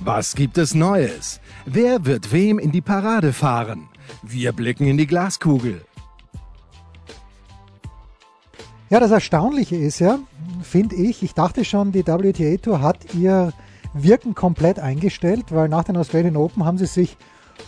Was 0.00 0.34
gibt 0.34 0.58
es 0.58 0.74
Neues? 0.74 1.40
Wer 1.64 2.04
wird 2.04 2.30
wem 2.30 2.58
in 2.58 2.70
die 2.70 2.82
Parade 2.82 3.32
fahren? 3.32 3.88
Wir 4.22 4.52
blicken 4.52 4.86
in 4.86 4.98
die 4.98 5.06
Glaskugel. 5.06 5.82
Ja, 8.90 9.00
das 9.00 9.10
Erstaunliche 9.10 9.76
ist 9.76 9.98
ja, 10.00 10.18
finde 10.62 10.96
ich, 10.96 11.22
ich 11.22 11.34
dachte 11.34 11.64
schon, 11.64 11.92
die 11.92 12.06
WTA 12.06 12.56
Tour 12.58 12.82
hat 12.82 13.14
ihr 13.14 13.52
Wirken 14.02 14.34
komplett 14.34 14.78
eingestellt, 14.78 15.46
weil 15.50 15.68
nach 15.68 15.84
den 15.84 15.96
Australian 15.96 16.36
Open 16.36 16.64
haben 16.64 16.78
sie 16.78 16.86
sich 16.86 17.16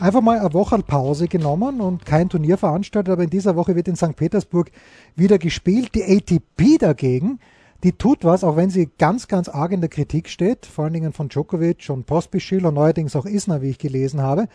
einfach 0.01 0.21
mal 0.21 0.39
eine 0.39 0.53
Woche 0.53 0.79
Pause 0.79 1.29
genommen 1.29 1.81
und 1.81 2.05
kein 2.05 2.29
Turnier 2.29 2.59
veranstaltet, 2.59 3.13
aber 3.13 3.25
in 3.25 3.31
dieser 3.31 3.57
Woche 3.57 3.75
wird 3.75 3.89
in 3.89 3.97
St. 3.97 4.17
Petersburg 4.17 4.71
wieder 5.17 5.39
gespielt. 5.39 5.95
Die 5.95 6.05
ATP 6.05 6.79
dagegen, 6.79 7.41
die 7.83 7.93
tut 7.93 8.25
was, 8.25 8.45
auch 8.45 8.57
wenn 8.57 8.71
sie 8.71 8.91
ganz, 8.99 9.29
ganz 9.29 9.49
arg 9.49 9.73
in 9.73 9.81
der 9.81 9.91
Kritik 9.91 10.29
steht, 10.29 10.67
vor 10.67 10.85
allen 10.85 10.95
Dingen 10.95 11.13
von 11.13 11.29
Djokovic 11.29 11.89
und 11.91 12.07
Pospischil 12.07 12.67
und 12.67 12.75
neuerdings 12.75 13.17
auch 13.17 13.27
Isner, 13.27 13.63
wie 13.63 13.71
ich 13.71 13.79
gelesen 13.79 14.21
habe. 14.21 14.49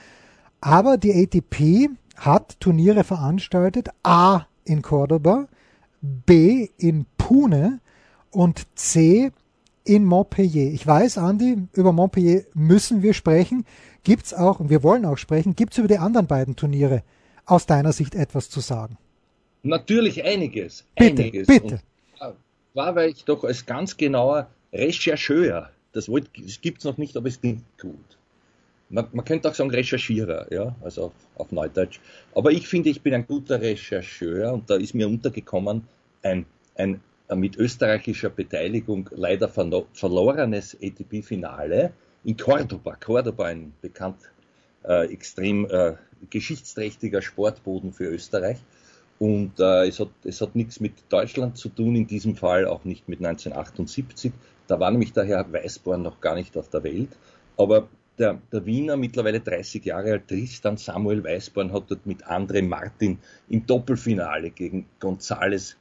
Aber 0.61 0.97
die 0.97 1.13
ATP 1.13 1.89
hat 2.17 2.59
Turniere 2.59 3.03
veranstaltet, 3.03 3.89
A 4.03 4.45
in 4.65 4.81
Cordoba, 4.81 5.47
B 6.01 6.69
in 6.77 7.05
Pune 7.17 7.79
und 8.31 8.65
C 8.75 9.31
in 9.85 10.05
Montpellier. 10.05 10.71
Ich 10.71 10.85
weiß, 10.85 11.17
Andi, 11.17 11.67
über 11.73 11.91
Montpellier 11.91 12.45
müssen 12.53 13.01
wir 13.03 13.13
sprechen. 13.13 13.65
Gibt's 14.03 14.33
auch, 14.33 14.59
und 14.59 14.69
wir 14.69 14.83
wollen 14.83 15.05
auch 15.05 15.17
sprechen, 15.17 15.55
gibt's 15.55 15.77
über 15.77 15.87
die 15.87 15.97
anderen 15.97 16.27
beiden 16.27 16.55
Turniere 16.55 17.03
aus 17.45 17.65
deiner 17.65 17.91
Sicht 17.91 18.15
etwas 18.15 18.49
zu 18.49 18.59
sagen? 18.59 18.97
Natürlich 19.63 20.23
einiges. 20.23 20.85
Bitte, 20.95 21.23
einiges. 21.23 21.47
bitte. 21.47 21.79
Und 22.19 22.35
war, 22.73 22.95
weil 22.95 23.11
ich 23.11 23.23
doch 23.23 23.43
als 23.43 23.65
ganz 23.65 23.97
genauer 23.97 24.47
Rechercheur, 24.71 25.69
das, 25.91 26.09
wollt, 26.09 26.29
das 26.37 26.59
gibt's 26.59 26.83
noch 26.85 26.97
nicht, 26.97 27.15
aber 27.15 27.27
es 27.27 27.39
klingt 27.39 27.63
gut 27.79 28.17
man, 28.93 29.07
man 29.11 29.25
könnte 29.25 29.49
auch 29.49 29.55
sagen 29.55 29.71
Recherchierer, 29.71 30.53
ja, 30.53 30.75
also 30.81 31.05
auf, 31.05 31.13
auf 31.35 31.51
Neudeutsch. 31.51 31.99
Aber 32.35 32.51
ich 32.51 32.67
finde, 32.67 32.89
ich 32.89 33.01
bin 33.01 33.13
ein 33.13 33.25
guter 33.25 33.59
Rechercheur 33.59 34.53
und 34.53 34.69
da 34.69 34.75
ist 34.75 34.93
mir 34.93 35.07
untergekommen 35.07 35.87
ein, 36.21 36.45
ein 36.75 37.01
mit 37.35 37.57
österreichischer 37.57 38.29
Beteiligung 38.29 39.09
leider 39.13 39.49
verlorenes 39.49 40.77
ATP-Finale 40.81 41.93
in 42.23 42.37
Cordoba. 42.37 42.95
Cordoba, 42.95 43.45
ein 43.45 43.73
bekannt 43.81 44.17
äh, 44.83 45.11
extrem 45.11 45.65
äh, 45.65 45.93
geschichtsträchtiger 46.29 47.21
Sportboden 47.21 47.93
für 47.93 48.05
Österreich. 48.05 48.57
Und 49.19 49.59
äh, 49.59 49.87
es, 49.87 49.99
hat, 49.99 50.09
es 50.23 50.41
hat 50.41 50.55
nichts 50.55 50.79
mit 50.79 50.93
Deutschland 51.09 51.57
zu 51.57 51.69
tun, 51.69 51.95
in 51.95 52.07
diesem 52.07 52.35
Fall 52.35 52.65
auch 52.65 52.83
nicht 52.83 53.07
mit 53.07 53.19
1978. 53.19 54.33
Da 54.67 54.79
war 54.79 54.91
nämlich 54.91 55.13
der 55.13 55.25
Herr 55.25 55.51
Weißborn 55.51 56.01
noch 56.01 56.19
gar 56.19 56.35
nicht 56.35 56.57
auf 56.57 56.69
der 56.69 56.83
Welt. 56.83 57.09
Aber 57.57 57.87
der, 58.17 58.39
der 58.51 58.65
Wiener, 58.65 58.97
mittlerweile 58.97 59.39
30 59.39 59.85
Jahre 59.85 60.11
alt, 60.11 60.27
Tristan 60.27 60.77
Samuel 60.77 61.23
Weißborn, 61.23 61.73
hat 61.73 61.89
dort 61.89 62.05
mit 62.05 62.25
André 62.25 62.61
Martin 62.63 63.19
im 63.49 63.65
Doppelfinale 63.65 64.49
gegen 64.49 64.85
González 64.99 65.75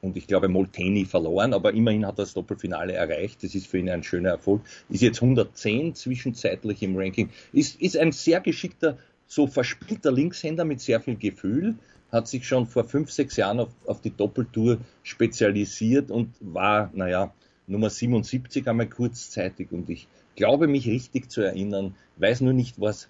und 0.00 0.16
ich 0.16 0.26
glaube 0.26 0.48
Molteni 0.48 1.04
verloren, 1.04 1.52
aber 1.52 1.74
immerhin 1.74 2.06
hat 2.06 2.18
er 2.18 2.22
das 2.22 2.34
Doppelfinale 2.34 2.92
erreicht. 2.92 3.42
Das 3.42 3.54
ist 3.54 3.66
für 3.66 3.78
ihn 3.78 3.90
ein 3.90 4.02
schöner 4.02 4.30
Erfolg. 4.30 4.62
Ist 4.88 5.02
jetzt 5.02 5.20
110 5.20 5.94
zwischenzeitlich 5.94 6.82
im 6.82 6.96
Ranking. 6.96 7.30
Ist, 7.52 7.80
ist 7.80 7.96
ein 7.96 8.12
sehr 8.12 8.40
geschickter, 8.40 8.98
so 9.26 9.46
verspielter 9.46 10.12
Linkshänder 10.12 10.64
mit 10.64 10.80
sehr 10.80 11.00
viel 11.00 11.16
Gefühl. 11.16 11.74
Hat 12.12 12.28
sich 12.28 12.46
schon 12.46 12.66
vor 12.66 12.84
fünf, 12.84 13.10
sechs 13.10 13.36
Jahren 13.36 13.60
auf, 13.60 13.70
auf 13.86 14.00
die 14.00 14.16
Doppeltour 14.16 14.78
spezialisiert 15.02 16.10
und 16.10 16.34
war, 16.40 16.90
naja, 16.94 17.34
Nummer 17.66 17.90
77 17.90 18.66
einmal 18.66 18.88
kurzzeitig 18.88 19.72
und 19.72 19.90
ich 19.90 20.08
glaube 20.36 20.68
mich 20.68 20.86
richtig 20.86 21.30
zu 21.30 21.42
erinnern, 21.42 21.94
weiß 22.16 22.40
nur 22.40 22.54
nicht, 22.54 22.80
was 22.80 23.08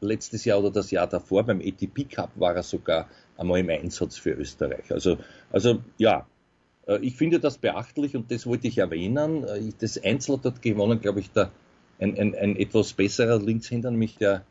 letztes 0.00 0.44
Jahr 0.44 0.58
oder 0.58 0.70
das 0.70 0.90
Jahr 0.90 1.06
davor 1.06 1.44
beim 1.44 1.60
ATP 1.60 2.08
Cup 2.10 2.30
war 2.34 2.56
er 2.56 2.62
sogar 2.62 3.08
einmal 3.40 3.60
im 3.60 3.70
Einsatz 3.70 4.16
für 4.16 4.30
Österreich. 4.30 4.92
Also, 4.92 5.16
also 5.50 5.80
ja, 5.98 6.26
äh, 6.86 6.98
ich 7.00 7.16
finde 7.16 7.40
das 7.40 7.58
beachtlich 7.58 8.14
und 8.14 8.30
das 8.30 8.46
wollte 8.46 8.68
ich 8.68 8.78
erwähnen. 8.78 9.44
Äh, 9.44 9.72
das 9.78 10.02
Einzel 10.02 10.36
hat 10.36 10.44
dort 10.44 10.62
gewonnen, 10.62 11.00
glaube 11.00 11.20
ich, 11.20 11.30
der, 11.30 11.50
ein, 11.98 12.16
ein, 12.18 12.34
ein 12.34 12.56
etwas 12.56 12.92
besserer 12.92 13.40
Linkshänder, 13.40 13.90
nämlich 13.90 14.16
der, 14.18 14.44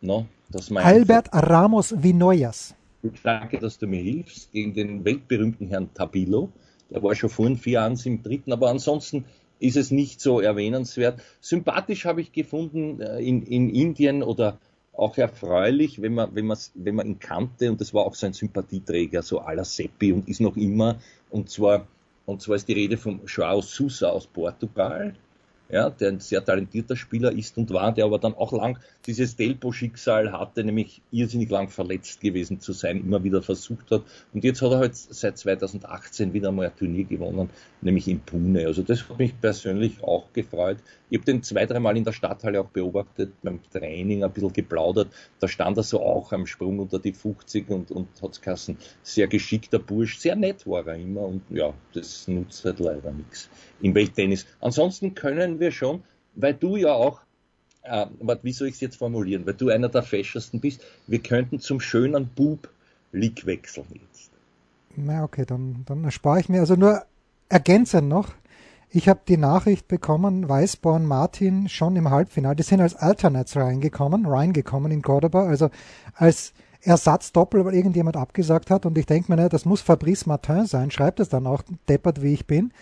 no, 0.00 0.26
das 0.50 0.70
mein 0.70 0.84
Albert 0.84 1.28
Ramos 1.32 1.94
Vinoyas. 1.96 2.74
Danke, 3.22 3.58
dass 3.58 3.78
du 3.78 3.86
mir 3.86 4.02
hilfst, 4.02 4.50
gegen 4.52 4.74
den 4.74 5.04
weltberühmten 5.04 5.68
Herrn 5.68 5.92
Tabilo. 5.92 6.50
Der 6.90 7.02
war 7.02 7.14
schon 7.14 7.28
vor 7.28 7.54
vier 7.56 7.74
Jahren 7.74 7.98
im 8.04 8.22
dritten, 8.22 8.52
aber 8.52 8.70
ansonsten 8.70 9.24
ist 9.58 9.76
es 9.76 9.90
nicht 9.90 10.20
so 10.20 10.40
erwähnenswert. 10.40 11.20
Sympathisch 11.40 12.06
habe 12.06 12.20
ich 12.20 12.32
gefunden 12.32 13.00
äh, 13.00 13.20
in, 13.20 13.42
in 13.42 13.70
Indien 13.70 14.22
oder 14.22 14.58
auch 14.96 15.16
erfreulich, 15.18 16.00
wenn 16.00 16.14
man, 16.14 16.34
wenn 16.34 16.46
man, 16.46 16.58
wenn 16.74 16.94
man 16.94 17.06
ihn 17.06 17.18
kannte 17.18 17.70
und 17.70 17.80
das 17.80 17.92
war 17.94 18.04
auch 18.04 18.14
so 18.14 18.26
ein 18.26 18.32
Sympathieträger, 18.32 19.22
so 19.22 19.40
la 19.40 19.64
Seppi 19.64 20.12
und 20.12 20.28
ist 20.28 20.40
noch 20.40 20.56
immer, 20.56 20.96
und 21.30 21.50
zwar, 21.50 21.86
und 22.26 22.42
zwar 22.42 22.56
ist 22.56 22.68
die 22.68 22.74
Rede 22.74 22.96
von 22.96 23.20
João 23.26 23.62
Sousa 23.62 24.10
aus 24.10 24.26
Portugal, 24.26 25.14
ja, 25.74 25.90
der 25.90 26.10
ein 26.10 26.20
sehr 26.20 26.44
talentierter 26.44 26.94
Spieler 26.94 27.32
ist 27.32 27.58
und 27.58 27.72
war, 27.72 27.92
der 27.92 28.04
aber 28.04 28.20
dann 28.20 28.34
auch 28.34 28.52
lang 28.52 28.78
dieses 29.06 29.34
Delpo-Schicksal 29.34 30.30
hatte, 30.30 30.62
nämlich 30.62 31.02
irrsinnig 31.10 31.50
lang 31.50 31.68
verletzt 31.68 32.20
gewesen 32.20 32.60
zu 32.60 32.72
sein, 32.72 32.98
immer 33.00 33.24
wieder 33.24 33.42
versucht 33.42 33.90
hat. 33.90 34.02
Und 34.32 34.44
jetzt 34.44 34.62
hat 34.62 34.70
er 34.70 34.78
halt 34.78 34.94
seit 34.94 35.36
2018 35.36 36.32
wieder 36.32 36.52
mal 36.52 36.66
ein 36.66 36.76
Turnier 36.76 37.04
gewonnen, 37.04 37.50
nämlich 37.80 38.06
in 38.06 38.20
Pune. 38.20 38.64
Also 38.66 38.82
das 38.82 39.08
hat 39.08 39.18
mich 39.18 39.38
persönlich 39.40 40.00
auch 40.04 40.32
gefreut. 40.32 40.78
Ich 41.10 41.18
habe 41.18 41.26
den 41.26 41.42
zwei, 41.42 41.66
dreimal 41.66 41.96
in 41.96 42.04
der 42.04 42.12
Stadthalle 42.12 42.60
auch 42.60 42.68
beobachtet, 42.68 43.32
beim 43.42 43.58
Training 43.72 44.22
ein 44.22 44.30
bisschen 44.30 44.52
geplaudert. 44.52 45.08
Da 45.40 45.48
stand 45.48 45.76
er 45.76 45.82
so 45.82 46.00
auch 46.00 46.32
am 46.32 46.46
Sprung 46.46 46.78
unter 46.78 47.00
die 47.00 47.12
50 47.12 47.68
und, 47.68 47.90
und 47.90 48.08
hat 48.22 48.40
Kassen. 48.40 48.78
Sehr 49.02 49.26
geschickter 49.26 49.80
Bursch, 49.80 50.18
sehr 50.18 50.36
nett 50.36 50.68
war 50.68 50.86
er 50.86 50.94
immer 50.94 51.22
und 51.22 51.42
ja, 51.50 51.74
das 51.92 52.28
nutzt 52.28 52.64
halt 52.64 52.78
leider 52.78 53.10
nichts 53.10 53.48
im 53.80 53.94
Welttennis. 53.94 54.46
Ansonsten 54.60 55.14
können 55.14 55.60
wir 55.60 55.63
schon, 55.72 56.02
weil 56.34 56.54
du 56.54 56.76
ja 56.76 56.92
auch, 56.92 57.20
äh, 57.82 58.06
wie 58.42 58.52
soll 58.52 58.68
ich 58.68 58.74
es 58.74 58.80
jetzt 58.80 58.96
formulieren, 58.96 59.46
weil 59.46 59.54
du 59.54 59.68
einer 59.68 59.88
der 59.88 60.02
feschesten 60.02 60.60
bist, 60.60 60.82
wir 61.06 61.18
könnten 61.20 61.60
zum 61.60 61.80
schönen 61.80 62.28
Bub 62.28 62.68
League 63.12 63.46
wechseln 63.46 63.86
jetzt. 63.92 64.30
Na 64.96 65.24
okay, 65.24 65.44
dann, 65.46 65.84
dann 65.86 66.04
erspare 66.04 66.40
ich 66.40 66.48
mir 66.48 66.60
also 66.60 66.74
nur 66.74 67.02
ergänzend 67.48 68.08
noch. 68.08 68.30
Ich 68.90 69.08
habe 69.08 69.20
die 69.26 69.36
Nachricht 69.36 69.88
bekommen, 69.88 70.48
Weißborn 70.48 71.04
Martin 71.04 71.68
schon 71.68 71.96
im 71.96 72.10
Halbfinale. 72.10 72.54
Die 72.54 72.62
sind 72.62 72.80
als 72.80 72.94
Alternates 72.94 73.56
reingekommen, 73.56 74.24
reingekommen 74.26 74.92
in 74.92 75.02
Cordoba, 75.02 75.46
also 75.46 75.70
als 76.14 76.52
Ersatzdoppel, 76.80 77.64
weil 77.64 77.74
irgendjemand 77.74 78.16
abgesagt 78.16 78.70
hat. 78.70 78.86
Und 78.86 78.96
ich 78.96 79.06
denke 79.06 79.32
mir, 79.32 79.36
ne, 79.36 79.48
das 79.48 79.64
muss 79.64 79.80
Fabrice 79.80 80.26
Martin 80.26 80.66
sein. 80.66 80.92
Schreibt 80.92 81.18
es 81.18 81.28
dann 81.28 81.46
auch, 81.46 81.62
deppert 81.88 82.22
wie 82.22 82.34
ich 82.34 82.46
bin 82.46 82.72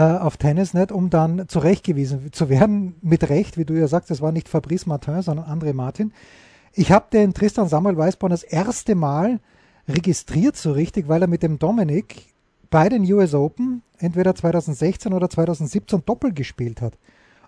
auf 0.00 0.36
Tennisnet, 0.36 0.92
um 0.92 1.10
dann 1.10 1.48
zurechtgewiesen 1.48 2.32
zu 2.32 2.48
werden. 2.48 2.96
Mit 3.02 3.28
Recht, 3.28 3.56
wie 3.56 3.64
du 3.64 3.74
ja 3.74 3.88
sagst, 3.88 4.10
das 4.10 4.20
war 4.20 4.32
nicht 4.32 4.48
Fabrice 4.48 4.86
Martin, 4.86 5.22
sondern 5.22 5.46
André 5.46 5.72
Martin. 5.72 6.12
Ich 6.72 6.90
habe 6.90 7.06
den 7.12 7.34
Tristan 7.34 7.68
Samuel 7.68 7.96
Weißborn 7.96 8.30
das 8.30 8.42
erste 8.42 8.94
Mal 8.94 9.40
registriert 9.88 10.56
so 10.56 10.72
richtig, 10.72 11.08
weil 11.08 11.22
er 11.22 11.28
mit 11.28 11.42
dem 11.42 11.58
Dominik 11.58 12.34
bei 12.70 12.88
den 12.88 13.04
US 13.12 13.34
Open 13.34 13.82
entweder 13.98 14.34
2016 14.34 15.12
oder 15.12 15.30
2017 15.30 16.02
Doppel 16.04 16.32
gespielt 16.32 16.80
hat 16.80 16.94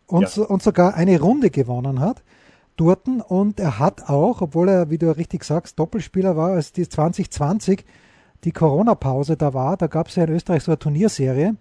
und, 0.07 0.23
ja. 0.23 0.29
so, 0.29 0.47
und 0.47 0.63
sogar 0.63 0.95
eine 0.95 1.21
Runde 1.21 1.51
gewonnen 1.51 2.01
hat 2.01 2.23
dort 2.77 3.09
und 3.09 3.59
er 3.59 3.79
hat 3.79 4.09
auch, 4.09 4.43
obwohl 4.43 4.69
er, 4.69 4.91
wie 4.91 4.99
du 4.99 5.11
richtig 5.17 5.45
sagst, 5.45 5.79
Doppelspieler 5.79 6.37
war, 6.37 6.51
als 6.51 6.73
die 6.73 6.89
2020 6.89 7.85
die 8.45 8.53
Corona-Pause 8.53 9.37
da 9.37 9.55
war, 9.55 9.77
da 9.77 9.87
gab 9.87 10.09
es 10.09 10.17
ja 10.17 10.25
in 10.25 10.31
Österreich 10.31 10.63
so 10.63 10.71
eine 10.71 10.79
Turnierserie 10.79 11.57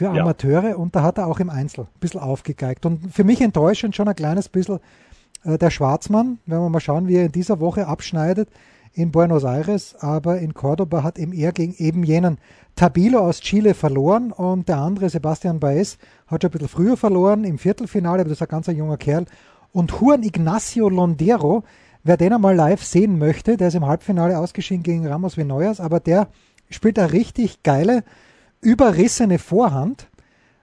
für 0.00 0.08
Amateure 0.08 0.70
ja. 0.70 0.76
und 0.76 0.96
da 0.96 1.02
hat 1.02 1.18
er 1.18 1.26
auch 1.26 1.40
im 1.40 1.50
Einzel 1.50 1.82
ein 1.82 2.00
bisschen 2.00 2.20
aufgegeigt. 2.20 2.86
Und 2.86 3.12
für 3.12 3.22
mich 3.22 3.42
enttäuschend 3.42 3.94
schon 3.94 4.08
ein 4.08 4.14
kleines 4.14 4.48
bisschen 4.48 4.80
äh, 5.44 5.58
der 5.58 5.68
Schwarzmann, 5.68 6.38
wenn 6.46 6.58
wir 6.58 6.70
mal 6.70 6.80
schauen, 6.80 7.06
wie 7.06 7.16
er 7.16 7.26
in 7.26 7.32
dieser 7.32 7.60
Woche 7.60 7.86
abschneidet 7.86 8.48
in 8.94 9.12
Buenos 9.12 9.44
Aires, 9.44 9.94
aber 10.00 10.38
in 10.38 10.54
Cordoba 10.54 11.02
hat 11.02 11.18
eben 11.18 11.34
er 11.34 11.52
gegen 11.52 11.74
eben 11.76 12.02
jenen 12.02 12.38
Tabilo 12.76 13.18
aus 13.20 13.40
Chile 13.40 13.74
verloren 13.74 14.32
und 14.32 14.70
der 14.70 14.78
andere, 14.78 15.10
Sebastian 15.10 15.60
Baez, 15.60 15.98
hat 16.26 16.42
schon 16.42 16.48
ein 16.48 16.52
bisschen 16.52 16.68
früher 16.68 16.96
verloren 16.96 17.44
im 17.44 17.58
Viertelfinale, 17.58 18.22
aber 18.22 18.30
das 18.30 18.38
ist 18.38 18.42
ein 18.42 18.48
ganz 18.48 18.68
junger 18.68 18.96
Kerl. 18.96 19.26
Und 19.70 19.92
Juan 19.92 20.22
Ignacio 20.22 20.88
Londero, 20.88 21.62
wer 22.04 22.16
den 22.16 22.32
einmal 22.32 22.56
live 22.56 22.82
sehen 22.82 23.18
möchte, 23.18 23.58
der 23.58 23.68
ist 23.68 23.74
im 23.74 23.86
Halbfinale 23.86 24.38
ausgeschieden 24.38 24.82
gegen 24.82 25.06
Ramos 25.06 25.36
Vinoyas, 25.36 25.78
aber 25.78 26.00
der 26.00 26.28
spielt 26.70 26.98
eine 26.98 27.12
richtig 27.12 27.62
geile, 27.62 28.02
überrissene 28.60 29.38
Vorhand. 29.38 30.08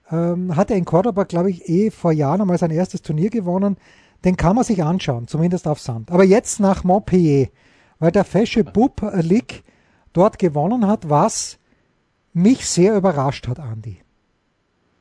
Ähm, 0.10 0.56
hat 0.56 0.72
er 0.72 0.78
in 0.78 0.86
Cordoba, 0.86 1.24
glaube 1.24 1.50
ich, 1.50 1.68
eh 1.68 1.92
vor 1.92 2.12
Jahren 2.12 2.42
einmal 2.42 2.58
sein 2.58 2.72
erstes 2.72 3.02
Turnier 3.02 3.30
gewonnen. 3.30 3.78
Den 4.24 4.38
kann 4.38 4.56
man 4.56 4.64
sich 4.64 4.84
anschauen, 4.84 5.28
zumindest 5.28 5.68
auf 5.68 5.80
Sand. 5.80 6.12
Aber 6.12 6.24
jetzt 6.24 6.60
nach 6.60 6.84
Montpellier, 6.84 7.50
weil 8.00 8.12
der 8.12 8.24
Fesche 8.24 8.64
Bub 8.64 9.02
League 9.22 9.64
dort 10.14 10.40
gewonnen 10.40 10.88
hat, 10.88 11.10
was 11.10 11.60
mich 12.34 12.66
sehr 12.66 12.96
überrascht 12.96 13.48
hat, 13.48 13.60
Andi. 13.60 14.00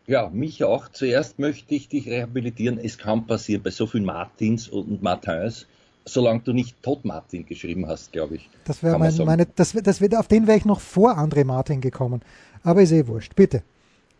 Ja, 0.06 0.30
mich 0.30 0.62
auch. 0.64 0.88
Zuerst 0.88 1.38
möchte 1.38 1.74
ich 1.74 1.88
dich 1.88 2.06
rehabilitieren. 2.06 2.78
Es 2.78 2.96
kann 2.98 3.26
passieren 3.26 3.62
bei 3.62 3.70
so 3.70 3.86
vielen 3.86 4.04
Martins 4.04 4.68
und 4.68 5.02
Martins, 5.02 5.66
solange 6.06 6.40
du 6.40 6.52
nicht 6.52 6.82
Todd 6.82 7.04
Martin 7.04 7.44
geschrieben 7.44 7.86
hast, 7.86 8.12
glaube 8.12 8.36
ich. 8.36 8.48
Das 8.64 8.82
wäre 8.82 8.98
mein, 8.98 9.14
meine, 9.18 9.46
das, 9.46 9.72
das 9.72 10.00
wird, 10.00 10.16
auf 10.16 10.28
den 10.28 10.46
wäre 10.46 10.56
ich 10.56 10.64
noch 10.64 10.80
vor 10.80 11.18
André 11.18 11.44
Martin 11.44 11.80
gekommen. 11.80 12.22
Aber 12.62 12.82
ist 12.82 12.92
eh 12.92 13.06
wurscht. 13.06 13.34
Bitte. 13.34 13.62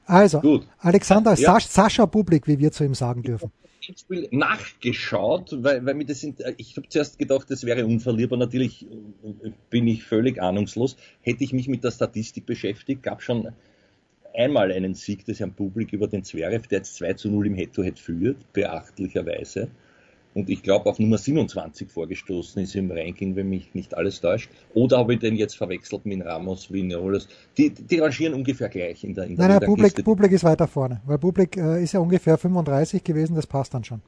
Also, 0.04 0.40
Gut. 0.40 0.66
Alexander 0.78 1.34
ja. 1.34 1.58
Sascha 1.60 2.06
Publik, 2.06 2.46
wie 2.46 2.58
wir 2.58 2.72
zu 2.72 2.84
ihm 2.84 2.94
sagen 2.94 3.22
dürfen. 3.22 3.50
Spiel 3.96 4.26
nachgeschaut, 4.32 5.56
weil, 5.62 5.86
weil 5.86 5.94
mir 5.94 6.06
das 6.06 6.20
sind, 6.20 6.42
ich 6.56 6.76
habe 6.76 6.88
zuerst 6.88 7.20
gedacht, 7.20 7.48
das 7.50 7.64
wäre 7.64 7.86
unverlierbar. 7.86 8.36
Natürlich 8.36 8.84
bin 9.70 9.86
ich 9.86 10.02
völlig 10.02 10.42
ahnungslos. 10.42 10.96
Hätte 11.20 11.44
ich 11.44 11.52
mich 11.52 11.68
mit 11.68 11.84
der 11.84 11.92
Statistik 11.92 12.46
beschäftigt, 12.46 13.04
gab 13.04 13.22
schon 13.22 13.48
einmal 14.34 14.72
einen 14.72 14.94
Sieg 14.94 15.24
des 15.24 15.38
Herrn 15.38 15.52
Publik 15.52 15.92
über 15.92 16.08
den 16.08 16.24
Zverev, 16.24 16.66
der 16.66 16.78
jetzt 16.78 16.96
2 16.96 17.14
zu 17.14 17.30
0 17.30 17.46
im 17.46 17.54
Head-to-Head 17.54 17.96
-Head 17.96 18.00
führt, 18.00 18.52
beachtlicherweise 18.52 19.68
und 20.36 20.50
ich 20.50 20.62
glaube 20.62 20.90
auf 20.90 20.98
Nummer 20.98 21.16
27 21.16 21.90
vorgestoßen 21.90 22.62
ist 22.62 22.76
im 22.76 22.90
Ranking, 22.90 23.36
wenn 23.36 23.48
mich 23.48 23.74
nicht 23.74 23.96
alles 23.96 24.20
täuscht. 24.20 24.50
Oder 24.74 24.98
habe 24.98 25.14
ich 25.14 25.20
den 25.20 25.34
jetzt 25.34 25.56
verwechselt 25.56 26.04
mit 26.04 26.22
Ramos, 26.22 26.70
Vinolas? 26.70 27.26
Die, 27.56 27.70
die 27.70 27.98
rangieren 28.00 28.34
ungefähr 28.34 28.68
gleich 28.68 29.02
in 29.02 29.14
der 29.14 29.24
in 29.24 29.36
Nein, 29.36 29.48
nein, 29.48 29.60
Publik, 29.60 30.04
Publik 30.04 30.32
ist 30.32 30.44
weiter 30.44 30.68
vorne, 30.68 31.00
weil 31.06 31.16
Publik 31.16 31.56
äh, 31.56 31.82
ist 31.82 31.94
ja 31.94 32.00
ungefähr 32.00 32.36
35 32.36 33.02
gewesen, 33.02 33.34
das 33.34 33.46
passt 33.46 33.72
dann 33.72 33.82
schon. 33.82 34.02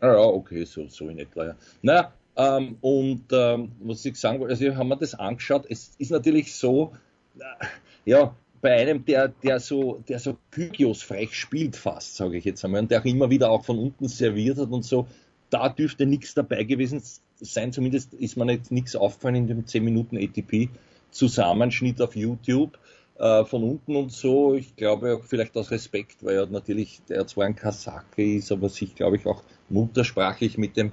Ah, 0.00 0.06
ja, 0.06 0.18
okay, 0.20 0.64
so, 0.64 0.88
so 0.88 1.10
in 1.10 1.18
etwa, 1.18 1.48
ja. 1.48 1.56
Naja, 1.82 2.12
ähm, 2.36 2.78
und 2.80 3.24
ähm, 3.30 3.72
was 3.80 4.02
ich 4.06 4.16
sagen 4.16 4.40
wollte, 4.40 4.54
also 4.54 4.76
haben 4.76 4.88
wir 4.88 4.96
das 4.96 5.14
angeschaut, 5.14 5.66
es 5.68 5.92
ist 5.98 6.10
natürlich 6.10 6.54
so, 6.54 6.94
äh, 7.38 7.66
ja, 8.06 8.34
bei 8.62 8.76
einem, 8.76 9.04
der, 9.04 9.28
der 9.28 9.60
so, 9.60 10.02
der 10.08 10.20
so 10.20 10.38
Kygios 10.52 11.02
frech 11.02 11.34
spielt 11.34 11.76
fast, 11.76 12.16
sage 12.16 12.38
ich 12.38 12.46
jetzt 12.46 12.64
einmal, 12.64 12.80
und 12.80 12.90
der 12.90 13.00
auch 13.00 13.04
immer 13.04 13.28
wieder 13.28 13.50
auch 13.50 13.66
von 13.66 13.78
unten 13.78 14.08
serviert 14.08 14.56
hat 14.56 14.70
und 14.70 14.86
so, 14.86 15.06
da 15.50 15.68
dürfte 15.68 16.06
nichts 16.06 16.34
dabei 16.34 16.64
gewesen 16.64 17.02
sein. 17.40 17.72
Zumindest 17.72 18.14
ist 18.14 18.36
mir 18.36 18.50
jetzt 18.52 18.72
nichts 18.72 18.96
aufgefallen 18.96 19.34
in 19.34 19.46
dem 19.48 19.66
10 19.66 19.84
Minuten 19.84 20.16
ATP 20.16 20.68
Zusammenschnitt 21.10 22.00
auf 22.00 22.14
YouTube 22.14 22.78
äh, 23.18 23.44
von 23.44 23.64
unten 23.64 23.96
und 23.96 24.12
so. 24.12 24.54
Ich 24.54 24.76
glaube 24.76 25.16
auch 25.16 25.24
vielleicht 25.24 25.56
aus 25.56 25.70
Respekt, 25.70 26.24
weil 26.24 26.36
er 26.36 26.46
natürlich, 26.46 27.02
der 27.08 27.26
zwar 27.26 27.46
ein 27.46 27.56
Kasake 27.56 28.36
ist, 28.36 28.52
aber 28.52 28.68
sich, 28.68 28.94
glaube 28.94 29.16
ich, 29.16 29.26
auch 29.26 29.42
muttersprachlich 29.68 30.56
mit 30.56 30.76
dem 30.76 30.92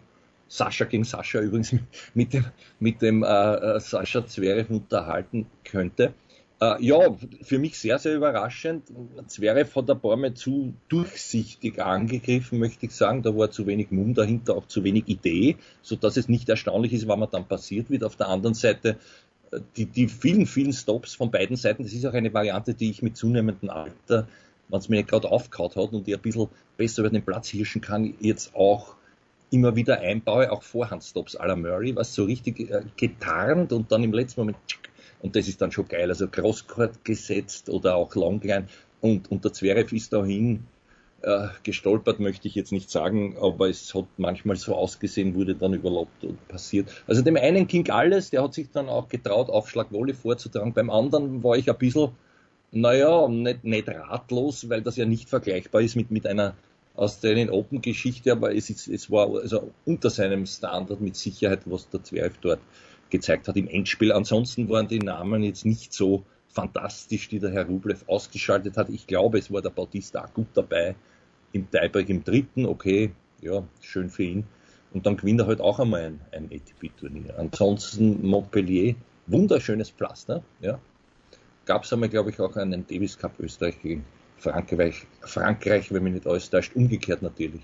Sascha 0.50 0.86
gegen 0.86 1.04
Sascha 1.04 1.40
übrigens 1.40 1.76
mit 2.14 2.34
dem, 2.34 2.46
mit 2.80 3.02
dem 3.02 3.24
äh, 3.24 3.28
äh 3.28 3.80
Sascha 3.80 4.26
Zverev 4.26 4.70
unterhalten 4.74 5.46
könnte. 5.64 6.14
Äh, 6.60 6.84
ja, 6.84 7.16
für 7.44 7.60
mich 7.60 7.78
sehr, 7.78 8.00
sehr 8.00 8.16
überraschend. 8.16 8.86
Zverev 9.28 9.76
hat 9.76 9.90
ein 9.92 10.00
paar 10.00 10.18
Mal 10.18 10.34
zu 10.34 10.74
durchsichtig 10.90 11.82
angegriffen, 11.82 12.58
möchte 12.58 12.88
ich 12.88 12.94
sagen. 12.94 13.22
Da 13.22 13.36
war 13.36 13.52
zu 13.52 13.68
wenig 13.68 13.92
Mumm 13.92 14.16
dahinter, 14.16 14.56
auch 14.56 14.68
zu 14.68 14.84
wenig 14.84 15.08
Idee, 15.08 15.58
so 15.84 15.96
dass 15.96 16.18
es 16.18 16.30
nicht 16.30 16.50
erstaunlich 16.50 16.94
ist, 16.94 17.08
was 17.08 17.18
man 17.18 17.30
dann 17.30 17.48
passiert 17.48 17.92
wird. 17.92 18.04
Auf 18.04 18.16
der 18.16 18.30
anderen 18.30 18.56
Seite, 18.56 18.98
äh, 19.52 19.60
die, 19.76 19.86
die 19.86 20.08
vielen, 20.08 20.48
vielen 20.48 20.74
Stops 20.74 21.14
von 21.14 21.30
beiden 21.30 21.58
Seiten, 21.58 21.84
das 21.84 21.94
ist 21.94 22.06
auch 22.08 22.14
eine 22.14 22.34
Variante, 22.34 22.74
die 22.74 22.90
ich 22.90 23.04
mit 23.04 23.16
zunehmendem 23.18 23.70
Alter, 23.70 24.28
wenn 24.70 24.80
es 24.80 24.90
mir 24.90 24.98
nicht 24.98 25.10
gerade 25.10 25.30
aufgehauen 25.30 25.70
hat 25.76 25.94
und 25.94 26.08
ich 26.08 26.16
ein 26.16 26.22
bisschen 26.22 26.50
besser 26.76 27.02
über 27.04 27.12
den 27.12 27.24
Platz 27.24 27.50
hirschen 27.50 27.82
kann, 27.82 28.16
jetzt 28.20 28.56
auch 28.56 28.96
immer 29.52 29.76
wieder 29.76 30.00
einbaue, 30.00 30.52
auch 30.52 30.64
Vorhandstops 30.64 31.40
à 31.40 31.46
la 31.46 31.56
Murray, 31.56 31.96
was 31.96 32.16
so 32.16 32.24
richtig 32.24 32.72
äh, 32.72 32.82
getarnt 32.98 33.72
und 33.74 33.92
dann 33.92 34.04
im 34.04 34.12
letzten 34.12 34.42
Moment 34.42 34.58
und 35.22 35.36
das 35.36 35.48
ist 35.48 35.62
dann 35.62 35.72
schon 35.72 35.88
geil. 35.88 36.10
Also 36.10 36.28
Crosscourt 36.28 37.04
gesetzt 37.04 37.70
oder 37.70 37.96
auch 37.96 38.16
Longline 38.16 38.68
und, 39.02 39.32
und 39.32 39.44
der 39.44 39.54
Zverev 39.54 39.96
ist 39.96 40.14
dahin 40.14 40.66
äh, 41.22 41.48
gestolpert, 41.64 42.20
möchte 42.20 42.48
ich 42.48 42.56
jetzt 42.56 42.72
nicht 42.72 42.90
sagen, 42.90 43.38
aber 43.42 43.70
es 43.70 43.94
hat 43.96 44.06
manchmal 44.18 44.56
so 44.56 44.76
ausgesehen, 44.76 45.36
wurde 45.36 45.56
dann 45.56 45.74
überlappt 45.74 46.24
und 46.24 46.48
passiert. 46.48 46.90
Also 47.08 47.22
dem 47.22 47.38
einen 47.38 47.68
ging 47.68 47.90
alles, 47.90 48.30
der 48.30 48.44
hat 48.44 48.54
sich 48.54 48.70
dann 48.72 48.90
auch 48.90 49.10
getraut, 49.10 49.50
Aufschlagwolle 49.50 50.14
vorzutragen. 50.14 50.74
Beim 50.74 50.90
anderen 50.90 51.44
war 51.44 51.58
ich 51.58 51.70
ein 51.70 51.78
bisschen, 51.78 52.10
naja, 52.72 53.28
nicht, 53.28 53.64
nicht 53.64 53.90
ratlos, 53.90 54.70
weil 54.70 54.82
das 54.82 54.98
ja 54.98 55.06
nicht 55.06 55.30
vergleichbar 55.30 55.82
ist 55.82 55.96
mit, 55.96 56.12
mit 56.12 56.28
einer 56.28 56.56
Australian 56.96 57.50
Open 57.50 57.82
Geschichte, 57.82 58.32
aber 58.32 58.56
es, 58.56 58.70
ist, 58.70 58.88
es 58.88 59.10
war 59.12 59.28
also 59.36 59.72
unter 59.86 60.10
seinem 60.10 60.46
Standard 60.46 61.00
mit 61.00 61.16
Sicherheit, 61.16 61.62
was 61.66 61.90
der 61.90 62.04
Zverev 62.04 62.36
dort 62.42 62.60
gezeigt 63.10 63.48
hat 63.48 63.58
im 63.58 63.68
Endspiel. 63.68 64.12
Ansonsten 64.12 64.70
waren 64.70 64.88
die 64.88 65.00
Namen 65.00 65.44
jetzt 65.44 65.66
nicht 65.66 65.94
so 65.94 66.24
fantastisch, 66.50 67.30
die 67.30 67.40
der 67.40 67.52
Herr 67.52 67.66
Rublev 67.66 68.04
ausgeschaltet 68.08 68.78
hat. 68.78 68.90
Ich 68.90 69.08
glaube, 69.08 69.40
es 69.40 69.52
war 69.52 69.62
der 69.62 69.70
Bautista 69.70 70.26
gut 70.34 70.48
dabei. 70.54 70.96
Im 71.52 71.70
Tiebreak 71.70 72.10
im 72.10 72.24
dritten, 72.24 72.66
okay, 72.66 73.12
ja, 73.42 73.64
schön 73.82 74.10
für 74.10 74.24
ihn. 74.24 74.44
Und 74.94 75.06
dann 75.06 75.18
gewinnt 75.18 75.42
er 75.42 75.48
halt 75.48 75.62
auch 75.62 75.80
einmal 75.80 76.02
ein, 76.02 76.22
ein 76.32 76.46
ATP-Turnier. 76.46 77.38
Ansonsten 77.38 78.26
Montpellier, 78.26 78.96
wunderschönes 79.28 79.90
Pflaster, 79.92 80.44
ja. 80.62 80.80
Gab 81.66 81.84
es 81.84 81.92
einmal, 81.92 82.10
glaube 82.10 82.30
ich, 82.30 82.40
auch 82.40 82.56
einen 82.56 82.88
Davis 82.88 83.18
Cup 83.18 83.40
Österreich 83.40 83.82
gegen 83.82 84.06
Frankreich, 84.38 85.06
Frankreich, 85.22 85.92
wenn 85.92 86.04
mich 86.04 86.14
nicht 86.14 86.28
alles 86.28 86.50
täuscht, 86.50 86.76
umgekehrt 86.76 87.22
natürlich 87.22 87.62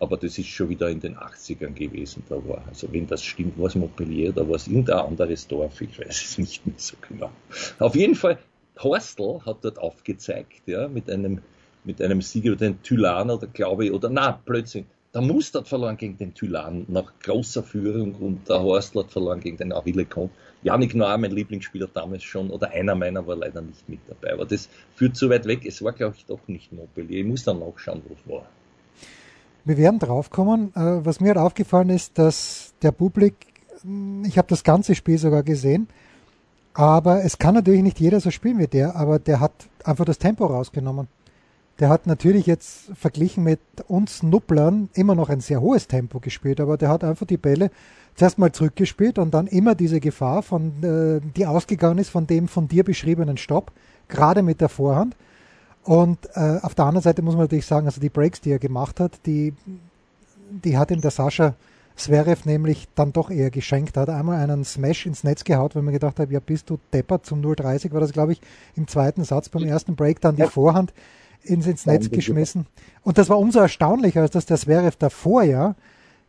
aber 0.00 0.16
das 0.16 0.38
ist 0.38 0.48
schon 0.48 0.70
wieder 0.70 0.88
in 0.88 0.98
den 0.98 1.16
80ern 1.16 1.74
gewesen. 1.74 2.24
Da 2.28 2.36
war, 2.48 2.64
also 2.66 2.88
wenn 2.90 3.06
das 3.06 3.22
stimmt, 3.22 3.58
war 3.58 3.66
es 3.66 3.74
Montpellier, 3.74 4.32
da 4.32 4.48
war 4.48 4.56
es 4.56 4.66
irgendein 4.66 4.98
anderes 4.98 5.46
Dorf, 5.46 5.80
ich 5.82 5.98
weiß 5.98 6.22
es 6.22 6.38
nicht 6.38 6.66
mehr 6.66 6.74
so 6.78 6.96
genau. 7.06 7.30
Auf 7.78 7.94
jeden 7.94 8.14
Fall, 8.14 8.38
Horstel 8.78 9.40
hat 9.44 9.58
dort 9.62 9.78
aufgezeigt, 9.78 10.62
ja, 10.66 10.88
mit 10.88 11.10
einem, 11.10 11.42
mit 11.84 12.00
einem 12.00 12.22
Sieg 12.22 12.46
über 12.46 12.56
den 12.56 12.82
Tylan 12.82 13.30
oder 13.30 13.46
glaube 13.46 13.84
ich, 13.84 13.92
oder 13.92 14.08
na, 14.08 14.40
plötzlich, 14.44 14.86
der 15.12 15.20
Mustard 15.20 15.68
verloren 15.68 15.96
gegen 15.96 16.16
den 16.16 16.34
Tylan 16.34 16.86
nach 16.88 17.12
großer 17.22 17.62
Führung 17.62 18.14
und 18.14 18.48
der 18.48 18.62
Horstl 18.62 19.00
hat 19.00 19.10
verloren 19.10 19.40
gegen 19.40 19.56
den 19.56 19.72
Aville 19.72 20.06
Comte. 20.06 20.32
Janik 20.62 20.94
Noir, 20.94 21.18
mein 21.18 21.32
Lieblingsspieler 21.32 21.88
damals 21.92 22.22
schon, 22.22 22.48
oder 22.50 22.70
einer 22.70 22.94
meiner 22.94 23.26
war 23.26 23.34
leider 23.34 23.60
nicht 23.60 23.88
mit 23.88 23.98
dabei. 24.08 24.34
Aber 24.34 24.46
das 24.46 24.68
führt 24.94 25.16
zu 25.16 25.28
weit 25.28 25.46
weg. 25.46 25.66
Es 25.66 25.82
war, 25.82 25.92
glaube 25.92 26.14
ich, 26.16 26.26
doch 26.26 26.46
nicht 26.46 26.72
Montpellier. 26.72 27.20
Ich 27.20 27.26
muss 27.26 27.42
dann 27.42 27.58
nachschauen, 27.58 28.02
wo 28.06 28.14
es 28.14 28.30
war. 28.30 28.46
Wir 29.64 29.76
werden 29.76 29.98
draufkommen. 29.98 30.72
Äh, 30.74 31.04
was 31.04 31.20
mir 31.20 31.30
hat 31.30 31.38
aufgefallen 31.38 31.90
ist, 31.90 32.18
dass 32.18 32.72
der 32.82 32.92
Publik, 32.92 33.34
hm, 33.82 34.24
ich 34.24 34.38
habe 34.38 34.48
das 34.48 34.64
ganze 34.64 34.94
Spiel 34.94 35.18
sogar 35.18 35.42
gesehen, 35.42 35.88
aber 36.74 37.24
es 37.24 37.38
kann 37.38 37.54
natürlich 37.54 37.82
nicht 37.82 38.00
jeder 38.00 38.20
so 38.20 38.30
spielen 38.30 38.58
wie 38.58 38.66
der, 38.66 38.96
aber 38.96 39.18
der 39.18 39.40
hat 39.40 39.52
einfach 39.84 40.04
das 40.04 40.18
Tempo 40.18 40.46
rausgenommen. 40.46 41.08
Der 41.78 41.88
hat 41.88 42.06
natürlich 42.06 42.46
jetzt 42.46 42.90
verglichen 42.94 43.42
mit 43.42 43.60
uns 43.88 44.22
Nupplern 44.22 44.90
immer 44.94 45.14
noch 45.14 45.30
ein 45.30 45.40
sehr 45.40 45.62
hohes 45.62 45.88
Tempo 45.88 46.20
gespielt, 46.20 46.60
aber 46.60 46.76
der 46.76 46.90
hat 46.90 47.04
einfach 47.04 47.26
die 47.26 47.38
Bälle 47.38 47.70
zuerst 48.16 48.38
mal 48.38 48.52
zurückgespielt 48.52 49.18
und 49.18 49.32
dann 49.32 49.46
immer 49.46 49.74
diese 49.74 49.98
Gefahr, 49.98 50.42
von, 50.42 50.82
äh, 50.82 51.20
die 51.36 51.46
ausgegangen 51.46 51.98
ist 51.98 52.10
von 52.10 52.26
dem 52.26 52.48
von 52.48 52.68
dir 52.68 52.84
beschriebenen 52.84 53.38
Stopp, 53.38 53.72
gerade 54.08 54.42
mit 54.42 54.60
der 54.60 54.68
Vorhand. 54.68 55.16
Und 55.84 56.18
äh, 56.34 56.58
auf 56.62 56.74
der 56.74 56.84
anderen 56.84 57.02
Seite 57.02 57.22
muss 57.22 57.34
man 57.34 57.44
natürlich 57.44 57.66
sagen, 57.66 57.86
also 57.86 58.00
die 58.00 58.10
Breaks, 58.10 58.40
die 58.40 58.50
er 58.50 58.58
gemacht 58.58 59.00
hat, 59.00 59.12
die, 59.26 59.54
die 60.50 60.76
hat 60.76 60.90
ihm 60.90 61.00
der 61.00 61.10
Sascha 61.10 61.54
Zverev 61.96 62.46
nämlich 62.46 62.88
dann 62.94 63.12
doch 63.12 63.30
eher 63.30 63.50
geschenkt. 63.50 63.96
Er 63.96 64.02
hat 64.02 64.10
einmal 64.10 64.38
einen 64.40 64.64
Smash 64.64 65.06
ins 65.06 65.22
Netz 65.22 65.44
gehaut, 65.44 65.74
weil 65.74 65.82
man 65.82 65.92
gedacht 65.92 66.18
hat, 66.18 66.30
ja 66.30 66.40
bist 66.40 66.70
du 66.70 66.78
deppert 66.92 67.26
zum 67.26 67.42
0,30 67.42 67.92
war 67.92 68.00
das 68.00 68.12
glaube 68.12 68.32
ich 68.32 68.40
im 68.74 68.88
zweiten 68.88 69.24
Satz 69.24 69.48
beim 69.48 69.64
ersten 69.64 69.96
Break 69.96 70.20
dann 70.20 70.36
die 70.36 70.44
Vorhand 70.44 70.94
ins, 71.42 71.66
ins 71.66 71.86
Netz 71.86 72.10
geschmissen. 72.10 72.66
Und 73.02 73.18
das 73.18 73.28
war 73.28 73.38
umso 73.38 73.60
erstaunlicher, 73.60 74.22
als 74.22 74.30
dass 74.30 74.46
der 74.46 74.56
Zverev 74.56 74.96
davor 74.98 75.42
ja 75.42 75.74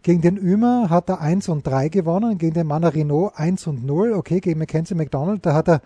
gegen 0.04 0.22
den 0.22 0.38
Ümer 0.38 0.90
hat 0.90 1.10
er 1.10 1.22
1 1.22 1.48
und 1.50 1.66
3 1.66 1.90
gewonnen, 1.90 2.40
gegen 2.40 2.56
den 2.56 2.68
Manarino 2.68 3.32
1 3.36 3.68
und 3.68 3.86
0. 3.86 4.14
Okay, 4.14 4.40
gegen 4.40 4.60
Mackenzie 4.60 4.96
McDonald, 4.96 5.46
da 5.46 5.54
hat 5.54 5.70
er 5.70 5.82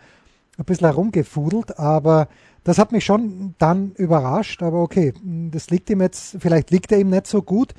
ein 0.57 0.63
bisschen 0.63 0.87
herumgefudelt, 0.87 1.77
aber 1.77 2.29
das 2.65 2.79
hat 2.79 2.91
mich 2.91 3.05
schon 3.05 3.53
dann 3.59 3.91
überrascht, 3.91 4.63
aber 4.63 4.81
okay, 4.81 5.13
das 5.51 5.69
liegt 5.69 5.89
ihm 5.91 6.01
jetzt, 6.01 6.37
vielleicht 6.39 6.71
liegt 6.71 6.91
er 6.91 6.99
ihm 6.99 7.11
nicht 7.11 7.27
so 7.27 7.41
gut. 7.41 7.73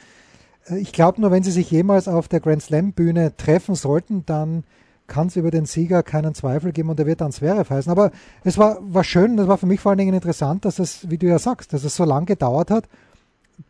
Äh, 0.70 0.79
ich 0.79 0.92
glaube 0.92 1.20
nur, 1.20 1.31
wenn 1.33 1.42
sie 1.42 1.51
sich 1.51 1.70
jemals 1.70 2.09
auf 2.09 2.29
der 2.29 2.40
Grand 2.40 2.62
Slam 2.62 2.92
Bühne 2.92 3.37
treffen 3.37 3.75
sollten, 3.75 4.25
dann 4.25 4.64
kann 5.09 5.27
es 5.27 5.37
über 5.37 5.51
den 5.51 5.66
Sieger 5.66 6.03
keinen 6.05 6.35
Zweifel 6.35 6.72
geben 6.72 6.88
und 6.88 7.01
er 7.01 7.07
wird 7.07 7.20
dann 7.20 7.33
Zverev 7.33 7.68
heißen. 7.68 7.90
Aber 7.90 8.12
es 8.44 8.59
war, 8.59 8.79
war 8.81 9.05
schön, 9.05 9.37
das 9.37 9.49
war 9.49 9.59
für 9.59 9.66
mich 9.66 9.81
vor 9.81 9.90
allen 9.90 9.99
Dingen 9.99 10.14
interessant, 10.14 10.64
dass 10.64 10.79
es, 10.79 11.11
wie 11.11 11.18
du 11.18 11.27
ja 11.27 11.38
sagst, 11.40 11.72
dass 11.72 11.85
es 11.85 11.96
so 11.96 12.05
lange 12.05 12.27
gedauert 12.27 12.70
hat, 12.70 12.88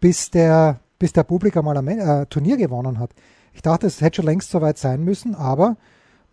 bis 0.01 0.31
der, 0.31 0.81
bis 0.99 1.15
der 1.15 1.25
Publikum 1.25 1.65
mal 1.65 1.79
ein 1.79 1.89
äh, 1.89 2.27
Turnier 2.27 2.59
gewonnen 2.59 2.99
hat. 2.99 3.11
Ich 3.55 3.63
dachte, 3.63 3.87
es 3.87 4.03
hätte 4.03 4.17
schon 4.17 4.27
längst 4.27 4.51
soweit 4.51 4.77
sein 4.77 5.03
müssen, 5.03 5.35
aber 5.35 5.77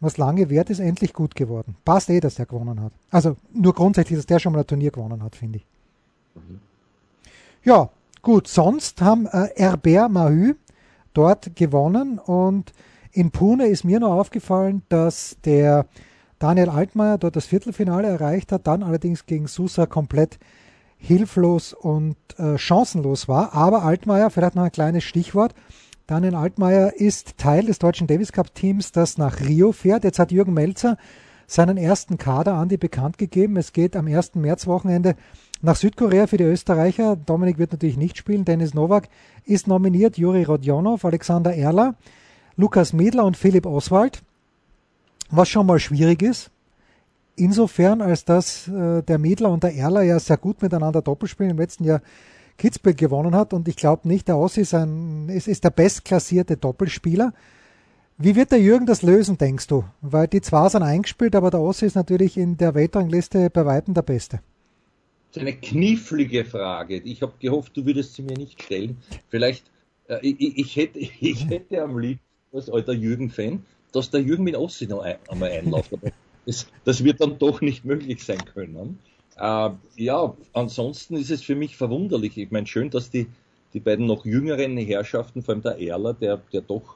was 0.03 0.17
lange 0.17 0.49
währt, 0.49 0.69
ist 0.69 0.79
endlich 0.79 1.13
gut 1.13 1.35
geworden. 1.35 1.75
Passt 1.85 2.09
eh, 2.09 2.19
dass 2.19 2.35
der 2.35 2.45
gewonnen 2.45 2.81
hat. 2.81 2.93
Also 3.09 3.37
nur 3.53 3.73
grundsätzlich, 3.73 4.17
dass 4.17 4.25
der 4.25 4.39
schon 4.39 4.53
mal 4.53 4.59
ein 4.59 4.67
Turnier 4.67 4.91
gewonnen 4.91 5.23
hat, 5.23 5.35
finde 5.35 5.57
ich. 5.57 5.65
Mhm. 6.35 6.59
Ja, 7.63 7.89
gut. 8.21 8.47
Sonst 8.47 9.01
haben 9.01 9.27
äh, 9.27 9.49
Herbert 9.55 10.11
Mahü 10.11 10.55
dort 11.13 11.55
gewonnen 11.55 12.19
und 12.19 12.73
in 13.11 13.31
Pune 13.31 13.67
ist 13.67 13.83
mir 13.83 13.99
noch 13.99 14.13
aufgefallen, 14.13 14.81
dass 14.89 15.37
der 15.45 15.85
Daniel 16.39 16.69
Altmaier 16.69 17.17
dort 17.17 17.35
das 17.35 17.45
Viertelfinale 17.45 18.07
erreicht 18.07 18.51
hat, 18.51 18.67
dann 18.67 18.83
allerdings 18.83 19.25
gegen 19.25 19.47
Sousa 19.47 19.85
komplett 19.85 20.39
hilflos 20.97 21.73
und 21.73 22.17
äh, 22.37 22.57
chancenlos 22.57 23.27
war. 23.27 23.53
Aber 23.53 23.83
Altmaier, 23.83 24.29
vielleicht 24.29 24.55
noch 24.55 24.63
ein 24.63 24.71
kleines 24.71 25.03
Stichwort, 25.03 25.53
Daniel 26.05 26.35
Altmaier 26.35 26.93
ist 26.97 27.37
Teil 27.37 27.65
des 27.65 27.79
deutschen 27.79 28.07
Davis 28.07 28.33
Cup 28.33 28.53
Teams, 28.53 28.91
das 28.91 29.17
nach 29.17 29.39
Rio 29.39 29.71
fährt. 29.71 30.03
Jetzt 30.03 30.19
hat 30.19 30.33
Jürgen 30.33 30.53
Melzer 30.53 30.97
seinen 31.47 31.77
ersten 31.77 32.17
Kader 32.17 32.55
an 32.55 32.67
die 32.67 32.77
bekannt 32.77 33.17
gegeben. 33.17 33.55
Es 33.55 33.71
geht 33.71 33.95
am 33.95 34.07
1. 34.07 34.35
Märzwochenende 34.35 35.15
nach 35.61 35.77
Südkorea 35.77 36.27
für 36.27 36.35
die 36.35 36.43
Österreicher. 36.43 37.15
Dominik 37.15 37.57
wird 37.57 37.71
natürlich 37.71 37.95
nicht 37.95 38.17
spielen. 38.17 38.43
Dennis 38.43 38.73
Nowak 38.73 39.07
ist 39.45 39.67
nominiert. 39.67 40.17
Juri 40.17 40.43
Rodionov, 40.43 41.05
Alexander 41.05 41.55
Erler, 41.55 41.95
Lukas 42.57 42.91
Medler 42.91 43.23
und 43.23 43.37
Philipp 43.37 43.65
Oswald. 43.65 44.23
Was 45.29 45.47
schon 45.47 45.65
mal 45.65 45.79
schwierig 45.79 46.21
ist. 46.21 46.51
Insofern, 47.37 48.01
als 48.01 48.25
dass 48.25 48.67
äh, 48.67 49.03
der 49.03 49.19
Medler 49.19 49.49
und 49.51 49.63
der 49.63 49.73
Erler 49.73 50.01
ja 50.01 50.19
sehr 50.19 50.37
gut 50.37 50.61
miteinander 50.61 51.01
Doppelspielen 51.01 51.51
im 51.51 51.57
letzten 51.57 51.85
Jahr 51.85 52.01
Kitzbühel 52.57 52.95
gewonnen 52.95 53.35
hat 53.35 53.53
und 53.53 53.67
ich 53.67 53.75
glaube 53.75 54.07
nicht, 54.07 54.27
der 54.27 54.37
Ossi 54.37 54.61
ist, 54.61 54.73
ein, 54.73 55.29
ist, 55.29 55.47
ist 55.47 55.63
der 55.63 55.71
bestklassierte 55.71 56.57
Doppelspieler. 56.57 57.33
Wie 58.17 58.35
wird 58.35 58.51
der 58.51 58.61
Jürgen 58.61 58.85
das 58.85 59.01
lösen, 59.01 59.37
denkst 59.37 59.67
du? 59.67 59.83
Weil 60.01 60.27
die 60.27 60.41
zwar 60.41 60.69
sind 60.69 60.83
eingespielt, 60.83 61.35
aber 61.35 61.49
der 61.49 61.61
Ossi 61.61 61.85
ist 61.85 61.95
natürlich 61.95 62.37
in 62.37 62.57
der 62.57 62.75
Weltrangliste 62.75 63.49
bei 63.49 63.65
Weitem 63.65 63.93
der 63.93 64.03
Beste. 64.03 64.41
Das 65.31 65.41
ist 65.41 65.47
eine 65.47 65.57
knifflige 65.57 66.45
Frage. 66.45 66.97
Ich 66.97 67.23
habe 67.23 67.33
gehofft, 67.39 67.75
du 67.75 67.85
würdest 67.85 68.13
sie 68.13 68.21
mir 68.21 68.37
nicht 68.37 68.61
stellen. 68.61 68.97
Vielleicht, 69.29 69.65
äh, 70.07 70.19
ich, 70.21 70.57
ich, 70.59 70.75
hätte, 70.75 70.99
ich 71.19 71.49
hätte 71.49 71.81
am 71.81 71.97
liebsten 71.97 72.23
als 72.53 72.69
alter 72.69 72.93
Jürgen-Fan, 72.93 73.65
dass 73.91 74.11
der 74.11 74.21
Jürgen 74.21 74.43
mit 74.43 74.55
Ossi 74.55 74.85
noch 74.85 75.01
ein, 75.01 75.15
einmal 75.27 75.49
einläuft. 75.49 75.91
das, 76.45 76.67
das 76.85 77.03
wird 77.03 77.19
dann 77.19 77.39
doch 77.39 77.61
nicht 77.61 77.83
möglich 77.83 78.23
sein 78.23 78.45
können. 78.45 78.99
Äh, 79.37 79.69
ja, 79.95 80.35
ansonsten 80.53 81.15
ist 81.15 81.31
es 81.31 81.41
für 81.41 81.55
mich 81.55 81.75
verwunderlich. 81.75 82.37
Ich 82.37 82.51
meine, 82.51 82.67
schön, 82.67 82.89
dass 82.89 83.09
die, 83.09 83.27
die 83.73 83.79
beiden 83.79 84.05
noch 84.05 84.25
jüngeren 84.25 84.77
Herrschaften, 84.77 85.41
vor 85.41 85.53
allem 85.53 85.63
der 85.63 85.79
Erler, 85.79 86.13
der, 86.13 86.41
der 86.51 86.61
doch 86.61 86.95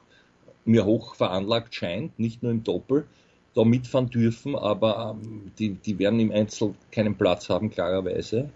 mir 0.64 0.84
hoch 0.84 1.14
veranlagt 1.14 1.74
scheint, 1.74 2.18
nicht 2.18 2.42
nur 2.42 2.52
im 2.52 2.62
Doppel, 2.62 3.06
da 3.54 3.64
mitfahren 3.64 4.10
dürfen, 4.10 4.54
aber 4.54 5.16
ähm, 5.20 5.50
die, 5.58 5.70
die 5.70 5.98
werden 5.98 6.20
im 6.20 6.30
Einzel 6.30 6.74
keinen 6.92 7.16
Platz 7.16 7.48
haben, 7.48 7.70
klarerweise. 7.70 8.50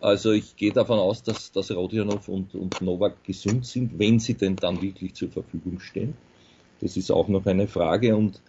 Also 0.00 0.30
ich 0.30 0.56
gehe 0.56 0.72
davon 0.72 0.98
aus, 0.98 1.22
dass, 1.22 1.50
dass 1.50 1.70
Rodionov 1.72 2.28
und, 2.28 2.54
und 2.54 2.80
Novak 2.80 3.24
gesund 3.24 3.66
sind, 3.66 3.98
wenn 3.98 4.20
sie 4.20 4.34
denn 4.34 4.54
dann 4.56 4.80
wirklich 4.80 5.14
zur 5.14 5.28
Verfügung 5.28 5.80
stehen. 5.80 6.14
Das 6.80 6.96
ist 6.96 7.10
auch 7.10 7.26
noch 7.26 7.44
eine 7.46 7.66
Frage. 7.66 8.14
Und 8.16 8.40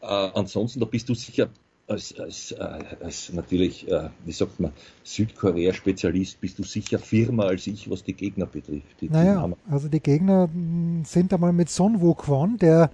äh, 0.00 0.06
ansonsten, 0.06 0.78
da 0.78 0.86
bist 0.86 1.08
du 1.08 1.14
sicher 1.14 1.48
als, 1.86 2.18
als, 2.18 2.52
äh, 2.52 2.80
als 3.02 3.32
natürlich, 3.32 3.90
äh, 3.90 4.08
wie 4.24 4.32
sagt 4.32 4.58
man, 4.60 4.72
Südkorea-Spezialist 5.02 6.40
bist 6.40 6.58
du 6.58 6.62
sicher 6.62 6.98
firmer 6.98 7.44
als 7.44 7.66
ich, 7.66 7.90
was 7.90 8.04
die 8.04 8.14
Gegner 8.14 8.46
betrifft. 8.46 9.00
Die 9.00 9.10
naja, 9.10 9.48
also 9.70 9.88
die 9.88 10.00
Gegner 10.00 10.48
hm, 10.52 11.02
sind 11.04 11.32
einmal 11.32 11.52
mit 11.52 11.68
Son 11.68 12.00
Woo-Kwon, 12.00 12.56
der 12.58 12.90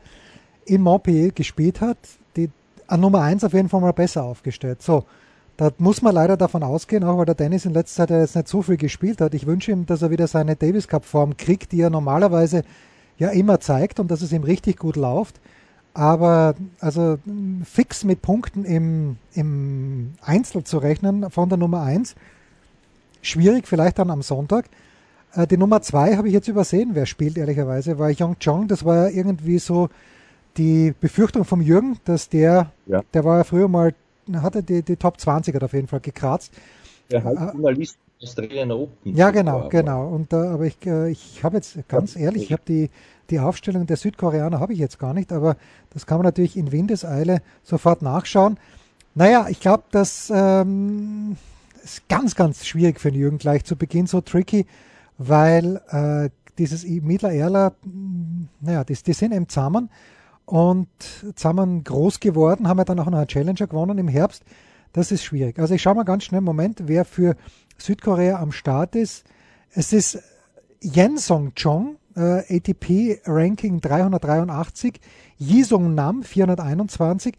in 0.66 0.82
Montpellier 0.82 1.30
gespielt 1.30 1.80
hat, 1.80 1.98
die 2.36 2.50
an 2.86 3.00
Nummer 3.00 3.22
1 3.22 3.44
auf 3.44 3.52
jeden 3.52 3.68
Fall 3.68 3.80
mal 3.80 3.92
besser 3.92 4.24
aufgestellt. 4.24 4.82
So, 4.82 5.04
da 5.56 5.70
muss 5.78 6.02
man 6.02 6.14
leider 6.14 6.36
davon 6.36 6.62
ausgehen, 6.62 7.04
auch 7.04 7.18
weil 7.18 7.26
der 7.26 7.34
Dennis 7.34 7.66
in 7.66 7.74
letzter 7.74 8.08
Zeit 8.08 8.18
jetzt 8.18 8.34
nicht 8.34 8.48
so 8.48 8.62
viel 8.62 8.76
gespielt 8.76 9.20
hat. 9.20 9.34
Ich 9.34 9.46
wünsche 9.46 9.70
ihm, 9.70 9.86
dass 9.86 10.02
er 10.02 10.10
wieder 10.10 10.26
seine 10.26 10.56
Davis 10.56 10.88
Cup 10.88 11.04
Form 11.04 11.36
kriegt, 11.36 11.72
die 11.72 11.80
er 11.80 11.90
normalerweise 11.90 12.64
ja 13.18 13.28
immer 13.28 13.60
zeigt 13.60 14.00
und 14.00 14.10
dass 14.10 14.22
es 14.22 14.32
ihm 14.32 14.42
richtig 14.42 14.78
gut 14.78 14.96
läuft. 14.96 15.40
Aber 15.92 16.54
also 16.78 17.18
fix 17.64 18.04
mit 18.04 18.22
Punkten 18.22 18.64
im, 18.64 19.16
im 19.34 20.12
Einzel 20.22 20.64
zu 20.64 20.78
rechnen 20.78 21.30
von 21.30 21.48
der 21.48 21.58
Nummer 21.58 21.82
1, 21.82 22.14
schwierig, 23.22 23.66
vielleicht 23.66 23.98
dann 23.98 24.10
am 24.10 24.22
Sonntag. 24.22 24.66
Äh, 25.34 25.46
die 25.46 25.56
Nummer 25.56 25.82
2 25.82 26.16
habe 26.16 26.28
ich 26.28 26.34
jetzt 26.34 26.48
übersehen, 26.48 26.90
wer 26.92 27.06
spielt, 27.06 27.36
ehrlicherweise, 27.36 27.98
war 27.98 28.10
Young 28.16 28.36
Chong. 28.38 28.68
Das 28.68 28.84
war 28.84 29.08
ja 29.08 29.16
irgendwie 29.16 29.58
so 29.58 29.88
die 30.56 30.94
Befürchtung 31.00 31.44
vom 31.44 31.60
Jürgen, 31.60 31.98
dass 32.04 32.28
der, 32.28 32.72
ja. 32.86 33.02
der 33.12 33.24
war 33.24 33.38
ja 33.38 33.44
früher 33.44 33.68
mal, 33.68 33.94
hatte 34.32 34.62
die, 34.62 34.82
die 34.82 34.96
Top 34.96 35.20
20 35.20 35.54
hat 35.54 35.64
auf 35.64 35.72
jeden 35.72 35.88
Fall 35.88 36.00
gekratzt. 36.00 36.52
Der 37.10 37.24
halt 37.24 37.38
Journalist 37.38 37.98
Australian 38.22 38.70
Open. 38.70 39.16
Ja, 39.16 39.30
genau, 39.30 39.68
genau. 39.68 40.08
Und, 40.08 40.32
äh, 40.32 40.36
aber 40.36 40.66
ich, 40.66 40.76
äh, 40.86 41.10
ich 41.10 41.42
habe 41.42 41.56
jetzt 41.56 41.78
ganz 41.88 42.16
ehrlich, 42.16 42.44
ich 42.44 42.52
habe 42.52 42.62
die 42.68 42.90
die 43.30 43.40
Aufstellung 43.40 43.86
der 43.86 43.96
Südkoreaner 43.96 44.60
habe 44.60 44.72
ich 44.72 44.78
jetzt 44.78 44.98
gar 44.98 45.14
nicht, 45.14 45.32
aber 45.32 45.56
das 45.90 46.06
kann 46.06 46.18
man 46.18 46.24
natürlich 46.24 46.56
in 46.56 46.72
Windeseile 46.72 47.42
sofort 47.62 48.02
nachschauen. 48.02 48.58
Naja, 49.14 49.46
ich 49.48 49.60
glaube, 49.60 49.84
das 49.90 50.32
ähm, 50.34 51.36
ist 51.82 52.08
ganz, 52.08 52.34
ganz 52.34 52.66
schwierig 52.66 53.00
für 53.00 53.10
den 53.10 53.20
Jürgen 53.20 53.38
gleich 53.38 53.64
zu 53.64 53.76
Beginn, 53.76 54.06
so 54.06 54.20
tricky, 54.20 54.66
weil 55.18 55.80
äh, 55.90 56.30
dieses 56.58 56.84
Miedler 56.84 57.32
Erler, 57.32 57.72
mm, 57.84 58.44
naja, 58.60 58.84
die, 58.84 58.94
die 58.94 59.12
sind 59.12 59.32
eben 59.32 59.48
zusammen 59.48 59.90
und 60.44 60.88
zusammen 61.34 61.84
groß 61.84 62.20
geworden, 62.20 62.68
haben 62.68 62.78
ja 62.78 62.84
dann 62.84 62.98
auch 63.00 63.06
noch 63.06 63.18
einen 63.18 63.28
Challenger 63.28 63.66
gewonnen 63.66 63.98
im 63.98 64.08
Herbst. 64.08 64.42
Das 64.92 65.12
ist 65.12 65.24
schwierig. 65.24 65.58
Also 65.58 65.74
ich 65.74 65.82
schaue 65.82 65.94
mal 65.94 66.04
ganz 66.04 66.24
schnell, 66.24 66.40
Moment, 66.40 66.82
wer 66.86 67.04
für 67.04 67.36
Südkorea 67.78 68.40
am 68.40 68.52
Start 68.52 68.96
ist. 68.96 69.24
Es 69.70 69.92
ist 69.92 70.18
Yen 70.82 71.16
Song 71.18 71.54
Chong, 71.54 71.96
äh, 72.16 72.56
ATP 72.56 73.20
Ranking 73.26 73.80
383, 73.80 75.00
Yisung 75.38 75.94
Nam 75.94 76.22
421. 76.22 77.34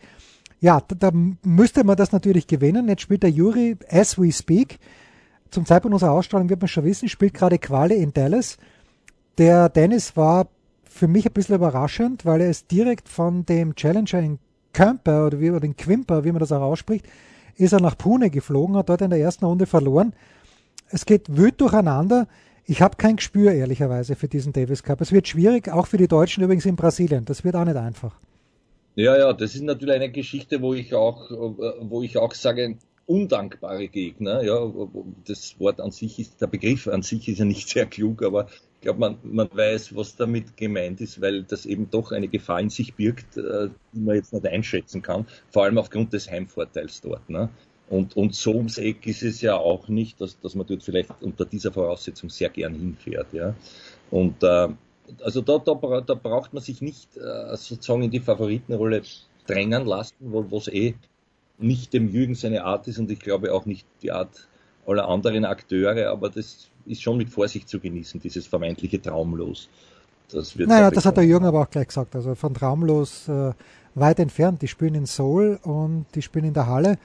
Ja, 0.59 0.81
da, 0.87 0.95
da, 0.95 1.11
müsste 1.43 1.83
man 1.83 1.97
das 1.97 2.11
natürlich 2.11 2.47
gewinnen. 2.47 2.87
Jetzt 2.87 3.01
spielt 3.01 3.23
der 3.23 3.31
Juri, 3.31 3.77
as 3.89 4.19
we 4.19 4.31
speak, 4.31 4.79
zum 5.49 5.65
Zeitpunkt 5.65 5.93
unserer 5.93 6.11
Ausstrahlung 6.11 6.49
wird 6.49 6.61
man 6.61 6.67
schon 6.67 6.85
wissen, 6.85 7.09
spielt 7.09 7.33
gerade 7.33 7.57
Quali 7.57 7.95
in 7.95 8.13
Dallas. 8.13 8.57
Der 9.37 9.69
Dennis 9.69 10.15
war 10.15 10.47
für 10.83 11.07
mich 11.07 11.25
ein 11.25 11.33
bisschen 11.33 11.55
überraschend, 11.55 12.25
weil 12.25 12.41
er 12.41 12.49
ist 12.49 12.69
direkt 12.71 13.09
von 13.09 13.45
dem 13.45 13.75
Challenger 13.75 14.19
in 14.19 14.39
Camper 14.73 15.27
oder, 15.27 15.39
wie, 15.39 15.51
oder 15.51 15.65
in 15.65 15.75
Quimper, 15.75 16.23
wie 16.23 16.31
man 16.31 16.39
das 16.39 16.51
auch 16.51 16.61
ausspricht, 16.61 17.05
ist 17.55 17.73
er 17.73 17.81
nach 17.81 17.97
Pune 17.97 18.29
geflogen, 18.29 18.77
hat 18.77 18.89
dort 18.89 19.01
in 19.01 19.09
der 19.09 19.19
ersten 19.19 19.45
Runde 19.45 19.65
verloren. 19.65 20.13
Es 20.89 21.05
geht 21.05 21.35
wild 21.35 21.59
durcheinander. 21.59 22.27
Ich 22.65 22.81
habe 22.81 22.95
kein 22.95 23.15
Gespür, 23.17 23.51
ehrlicherweise, 23.51 24.15
für 24.15 24.27
diesen 24.27 24.53
Davis 24.53 24.83
Cup. 24.83 25.01
Es 25.01 25.11
wird 25.11 25.27
schwierig, 25.27 25.69
auch 25.69 25.87
für 25.87 25.97
die 25.97 26.07
Deutschen 26.07 26.43
übrigens 26.43 26.65
in 26.65 26.75
Brasilien. 26.75 27.25
Das 27.25 27.43
wird 27.43 27.55
auch 27.55 27.65
nicht 27.65 27.77
einfach. 27.77 28.15
Ja, 28.95 29.17
ja, 29.17 29.33
das 29.33 29.55
ist 29.55 29.63
natürlich 29.63 29.95
eine 29.95 30.11
Geschichte, 30.11 30.61
wo 30.61 30.73
ich 30.73 30.93
auch, 30.93 31.31
wo 31.31 32.01
ich 32.03 32.17
auch 32.17 32.33
sage, 32.33 32.77
undankbare 33.05 33.87
Gegner. 33.87 34.43
Ja, 34.43 34.71
das 35.25 35.59
Wort 35.59 35.79
an 35.79 35.91
sich 35.91 36.19
ist, 36.19 36.41
der 36.41 36.47
Begriff 36.47 36.87
an 36.87 37.01
sich 37.01 37.27
ist 37.27 37.39
ja 37.39 37.45
nicht 37.45 37.69
sehr 37.69 37.85
klug, 37.85 38.23
aber 38.23 38.47
ich 38.75 38.81
glaube, 38.81 38.99
man, 38.99 39.17
man 39.23 39.49
weiß, 39.51 39.95
was 39.95 40.15
damit 40.15 40.57
gemeint 40.57 41.01
ist, 41.01 41.21
weil 41.21 41.43
das 41.43 41.65
eben 41.65 41.89
doch 41.89 42.11
eine 42.11 42.27
Gefahr 42.27 42.59
in 42.59 42.69
sich 42.69 42.95
birgt, 42.95 43.37
äh, 43.37 43.69
die 43.93 43.99
man 43.99 44.15
jetzt 44.15 44.33
nicht 44.33 44.47
einschätzen 44.47 45.01
kann, 45.01 45.25
vor 45.49 45.63
allem 45.63 45.77
aufgrund 45.77 46.13
des 46.13 46.29
Heimvorteils 46.29 47.01
dort. 47.01 47.29
Ne? 47.29 47.49
Und, 47.91 48.15
und 48.15 48.33
so 48.33 48.55
ums 48.55 48.77
Eck 48.77 49.05
ist 49.05 49.21
es 49.21 49.41
ja 49.41 49.57
auch 49.57 49.89
nicht, 49.89 50.21
dass, 50.21 50.39
dass 50.39 50.55
man 50.55 50.65
dort 50.65 50.81
vielleicht 50.81 51.09
unter 51.19 51.43
dieser 51.43 51.73
Voraussetzung 51.73 52.29
sehr 52.29 52.47
gern 52.47 52.73
hinfährt. 52.73 53.27
Ja. 53.33 53.53
Und 54.09 54.41
äh, 54.43 54.69
also 55.21 55.41
da, 55.41 55.57
da, 55.57 55.73
da 55.99 56.13
braucht 56.13 56.53
man 56.53 56.63
sich 56.63 56.81
nicht 56.81 57.17
äh, 57.17 57.55
sozusagen 57.57 58.03
in 58.03 58.11
die 58.11 58.21
Favoritenrolle 58.21 59.01
drängen 59.45 59.85
lassen, 59.85 60.15
wo 60.21 60.57
es 60.57 60.69
eh 60.69 60.95
nicht 61.57 61.91
dem 61.91 62.07
Jürgen 62.07 62.33
seine 62.33 62.63
Art 62.63 62.87
ist 62.87 62.97
und 62.97 63.11
ich 63.11 63.19
glaube 63.19 63.53
auch 63.53 63.65
nicht 63.65 63.85
die 64.01 64.11
Art 64.11 64.47
aller 64.87 65.09
anderen 65.09 65.43
Akteure, 65.43 66.11
aber 66.11 66.29
das 66.29 66.69
ist 66.85 67.01
schon 67.01 67.17
mit 67.17 67.29
Vorsicht 67.29 67.67
zu 67.67 67.81
genießen, 67.81 68.21
dieses 68.21 68.47
vermeintliche 68.47 69.01
Traumlos. 69.01 69.67
Das 70.31 70.57
wird 70.57 70.69
naja, 70.69 70.89
das 70.91 71.05
hat 71.05 71.17
der 71.17 71.25
Jürgen 71.25 71.45
aber 71.45 71.61
auch 71.61 71.69
gleich 71.69 71.87
gesagt. 71.87 72.15
Also 72.15 72.35
von 72.35 72.53
Traumlos 72.53 73.27
äh, 73.27 73.51
weit 73.95 74.19
entfernt. 74.19 74.61
Die 74.61 74.69
spielen 74.69 74.95
in 74.95 75.05
Seoul 75.05 75.59
und 75.61 76.05
die 76.15 76.21
spielen 76.21 76.45
in 76.45 76.53
der 76.53 76.67
Halle 76.67 76.97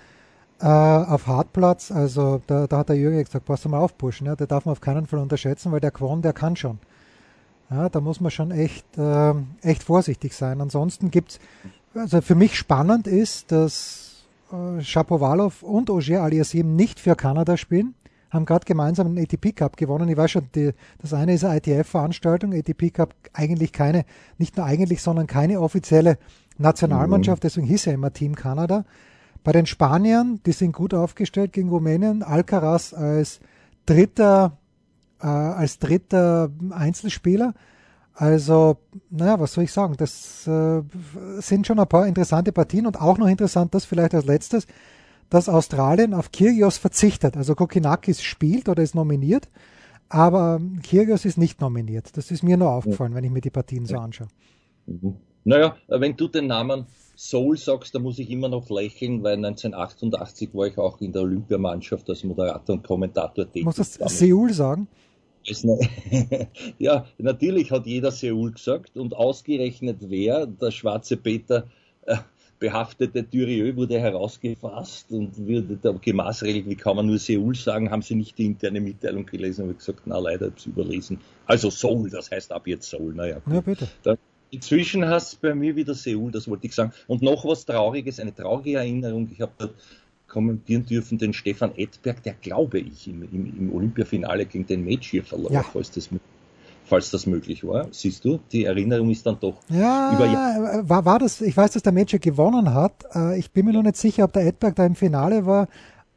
äh, 0.60 0.66
auf 0.66 1.26
Hartplatz, 1.26 1.90
also 1.90 2.40
da, 2.46 2.66
da 2.66 2.78
hat 2.78 2.88
der 2.88 2.96
Jürgen 2.96 3.22
gesagt, 3.22 3.44
pass 3.44 3.64
mal 3.66 3.78
auf, 3.78 3.94
Burschen, 3.94 4.26
ja, 4.26 4.36
der 4.36 4.46
darf 4.46 4.64
man 4.64 4.72
auf 4.72 4.80
keinen 4.80 5.06
Fall 5.06 5.18
unterschätzen, 5.18 5.72
weil 5.72 5.80
der 5.80 5.90
Quon, 5.90 6.22
der 6.22 6.32
kann 6.32 6.56
schon. 6.56 6.78
Ja, 7.70 7.88
da 7.88 8.00
muss 8.00 8.20
man 8.20 8.30
schon 8.30 8.52
echt, 8.52 8.86
äh, 8.96 9.34
echt 9.62 9.82
vorsichtig 9.82 10.34
sein. 10.34 10.60
Ansonsten 10.60 11.10
gibt's, 11.10 11.40
also 11.94 12.20
für 12.20 12.36
mich 12.36 12.56
spannend 12.56 13.06
ist, 13.06 13.50
dass 13.50 14.24
äh, 14.52 14.80
Shapovalov 14.82 15.62
und 15.62 15.90
Ogier 15.90 16.22
Aliasim 16.22 16.76
nicht 16.76 17.00
für 17.00 17.16
Kanada 17.16 17.56
spielen. 17.56 17.94
haben 18.30 18.44
gerade 18.44 18.64
gemeinsam 18.64 19.08
einen 19.08 19.18
ATP 19.18 19.52
Cup 19.52 19.76
gewonnen. 19.76 20.08
Ich 20.08 20.16
weiß 20.16 20.30
schon, 20.30 20.48
die, 20.54 20.72
das 21.00 21.12
eine 21.12 21.34
ist 21.34 21.44
eine 21.44 21.58
ITF-Veranstaltung, 21.58 22.54
ATP 22.54 22.90
Cup 22.90 23.14
eigentlich 23.32 23.72
keine, 23.72 24.04
nicht 24.38 24.56
nur 24.56 24.64
eigentlich, 24.64 25.02
sondern 25.02 25.26
keine 25.26 25.60
offizielle 25.60 26.18
Nationalmannschaft, 26.58 27.42
mhm. 27.42 27.46
deswegen 27.46 27.66
hieß 27.66 27.88
er 27.88 27.94
immer 27.94 28.12
Team 28.12 28.34
Kanada. 28.34 28.84
Bei 29.46 29.52
den 29.52 29.66
Spaniern, 29.66 30.40
die 30.44 30.50
sind 30.50 30.72
gut 30.72 30.92
aufgestellt 30.92 31.52
gegen 31.52 31.68
Rumänien, 31.68 32.24
Alcaraz 32.24 32.92
als 32.92 33.38
dritter, 33.86 34.58
äh, 35.22 35.28
als 35.28 35.78
dritter 35.78 36.50
Einzelspieler. 36.70 37.54
Also, 38.12 38.78
naja, 39.08 39.38
was 39.38 39.52
soll 39.52 39.62
ich 39.62 39.70
sagen? 39.70 39.94
Das 39.98 40.48
äh, 40.48 40.82
sind 41.38 41.64
schon 41.64 41.78
ein 41.78 41.86
paar 41.86 42.08
interessante 42.08 42.50
Partien 42.50 42.88
und 42.88 43.00
auch 43.00 43.18
noch 43.18 43.28
interessant, 43.28 43.72
das 43.72 43.84
vielleicht 43.84 44.16
als 44.16 44.24
letztes, 44.24 44.66
dass 45.30 45.48
Australien 45.48 46.12
auf 46.12 46.32
Kyrgios 46.32 46.76
verzichtet. 46.76 47.36
Also 47.36 47.54
Kokinakis 47.54 48.24
spielt 48.24 48.68
oder 48.68 48.82
ist 48.82 48.96
nominiert, 48.96 49.48
aber 50.08 50.60
Kyrgios 50.82 51.24
ist 51.24 51.38
nicht 51.38 51.60
nominiert. 51.60 52.16
Das 52.16 52.32
ist 52.32 52.42
mir 52.42 52.56
nur 52.56 52.72
aufgefallen, 52.72 53.14
wenn 53.14 53.22
ich 53.22 53.30
mir 53.30 53.42
die 53.42 53.50
Partien 53.50 53.86
so 53.86 53.96
anschaue. 53.96 54.26
Mhm. 54.86 55.14
Naja, 55.44 55.76
wenn 55.86 56.16
du 56.16 56.26
den 56.26 56.48
Namen 56.48 56.86
Soul 57.16 57.56
sagst, 57.56 57.94
da 57.94 57.98
muss 57.98 58.18
ich 58.18 58.30
immer 58.30 58.48
noch 58.48 58.68
lächeln, 58.68 59.22
weil 59.22 59.36
1988 59.36 60.50
war 60.52 60.66
ich 60.66 60.76
auch 60.76 61.00
in 61.00 61.12
der 61.12 61.22
Olympiamannschaft 61.22 62.08
als 62.10 62.22
Moderator 62.24 62.76
und 62.76 62.86
Kommentator 62.86 63.46
tätig. 63.46 63.64
Muss 63.64 63.76
das 63.76 63.94
Seoul 63.94 64.52
sagen? 64.52 64.86
ja, 66.78 67.06
natürlich 67.18 67.70
hat 67.70 67.86
jeder 67.86 68.10
Seoul 68.10 68.52
gesagt 68.52 68.96
und 68.96 69.14
ausgerechnet 69.14 69.98
wer, 70.00 70.46
der 70.46 70.70
schwarze 70.70 71.16
Peter, 71.16 71.68
äh, 72.02 72.16
behaftete 72.58 73.22
Dürieu 73.22 73.76
wurde 73.76 74.00
herausgefasst 74.00 75.12
und 75.12 75.38
wurde 75.38 75.78
da 75.80 75.92
gemaßregelt, 75.92 76.68
wie 76.68 76.74
kann 76.74 76.96
man 76.96 77.06
nur 77.06 77.18
Seoul 77.18 77.54
sagen, 77.54 77.90
haben 77.90 78.02
sie 78.02 78.14
nicht 78.14 78.36
die 78.38 78.46
interne 78.46 78.80
Mitteilung 78.80 79.26
gelesen 79.26 79.68
und 79.68 79.78
gesagt, 79.78 80.02
na 80.06 80.18
leider 80.18 80.46
hab's 80.46 80.66
überlesen. 80.66 81.20
Also 81.46 81.70
Seoul, 81.70 82.10
das 82.10 82.30
heißt 82.30 82.52
ab 82.52 82.66
jetzt 82.66 82.90
Seoul, 82.90 83.14
naja. 83.14 83.40
Ja, 83.50 83.60
bitte. 83.60 83.88
Da, 84.02 84.16
inzwischen 84.56 85.06
hast 85.06 85.34
du 85.34 85.48
bei 85.48 85.54
mir 85.54 85.76
wieder 85.76 85.94
Seoul, 85.94 86.30
das 86.30 86.48
wollte 86.48 86.66
ich 86.66 86.74
sagen. 86.74 86.92
Und 87.06 87.22
noch 87.22 87.44
was 87.44 87.64
Trauriges, 87.64 88.18
eine 88.20 88.34
traurige 88.34 88.78
Erinnerung, 88.78 89.28
ich 89.32 89.40
habe 89.40 89.52
dort 89.58 89.74
kommentieren 90.28 90.84
dürfen 90.84 91.18
den 91.18 91.32
Stefan 91.32 91.72
Edberg, 91.76 92.22
der 92.22 92.34
glaube 92.34 92.80
ich 92.80 93.06
im, 93.06 93.22
im, 93.22 93.56
im 93.58 93.74
Olympiafinale 93.74 94.44
gegen 94.44 94.66
den 94.66 94.84
Mechir 94.84 95.22
verlor, 95.22 95.52
ja. 95.52 95.62
falls 95.62 95.90
das 95.92 96.08
falls 96.84 97.10
das 97.10 97.26
möglich 97.26 97.66
war. 97.66 97.88
Siehst 97.90 98.24
du, 98.24 98.38
die 98.52 98.64
Erinnerung 98.64 99.10
ist 99.10 99.26
dann 99.26 99.38
doch 99.40 99.56
ja, 99.68 100.14
über 100.14 100.26
Jahre. 100.26 100.88
War, 100.88 101.04
war 101.04 101.18
das, 101.18 101.40
ich 101.40 101.56
weiß, 101.56 101.72
dass 101.72 101.82
der 101.82 101.92
Matcher 101.92 102.18
gewonnen 102.18 102.72
hat. 102.72 103.04
Äh, 103.14 103.38
ich 103.38 103.50
bin 103.50 103.66
mir 103.66 103.72
nur 103.72 103.82
nicht 103.82 103.96
sicher, 103.96 104.24
ob 104.24 104.32
der 104.32 104.46
Edberg 104.46 104.76
da 104.76 104.86
im 104.86 104.94
Finale 104.94 105.46
war 105.46 105.68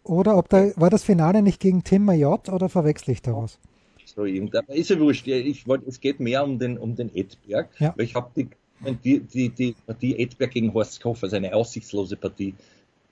oder 0.03 0.37
ob 0.37 0.49
da 0.49 0.69
war 0.75 0.89
das 0.89 1.03
Finale 1.03 1.41
nicht 1.41 1.59
gegen 1.59 1.83
Tim 1.83 2.05
Mayotte 2.05 2.51
oder 2.51 2.69
verwechsel 2.69 3.11
ich 3.11 3.21
daraus? 3.21 3.59
So, 4.15 4.25
ist 4.25 4.89
ja 4.89 4.99
wurscht. 4.99 5.27
Ich 5.27 5.67
wollte, 5.67 5.87
es 5.87 5.99
geht 5.99 6.19
mehr 6.19 6.43
um 6.43 6.59
den, 6.59 6.77
um 6.77 6.95
den 6.95 7.13
Edberg, 7.15 7.69
ja. 7.79 7.93
weil 7.95 8.05
ich 8.05 8.15
habe 8.15 8.29
die, 8.35 8.49
die, 9.03 9.19
die, 9.19 9.49
die 9.49 9.75
Partie 9.85 10.15
Edberg 10.15 10.51
gegen 10.51 10.73
Horst 10.73 11.01
Koff, 11.01 11.23
also 11.23 11.35
eine 11.35 11.53
aussichtslose 11.53 12.15
Partie, 12.15 12.55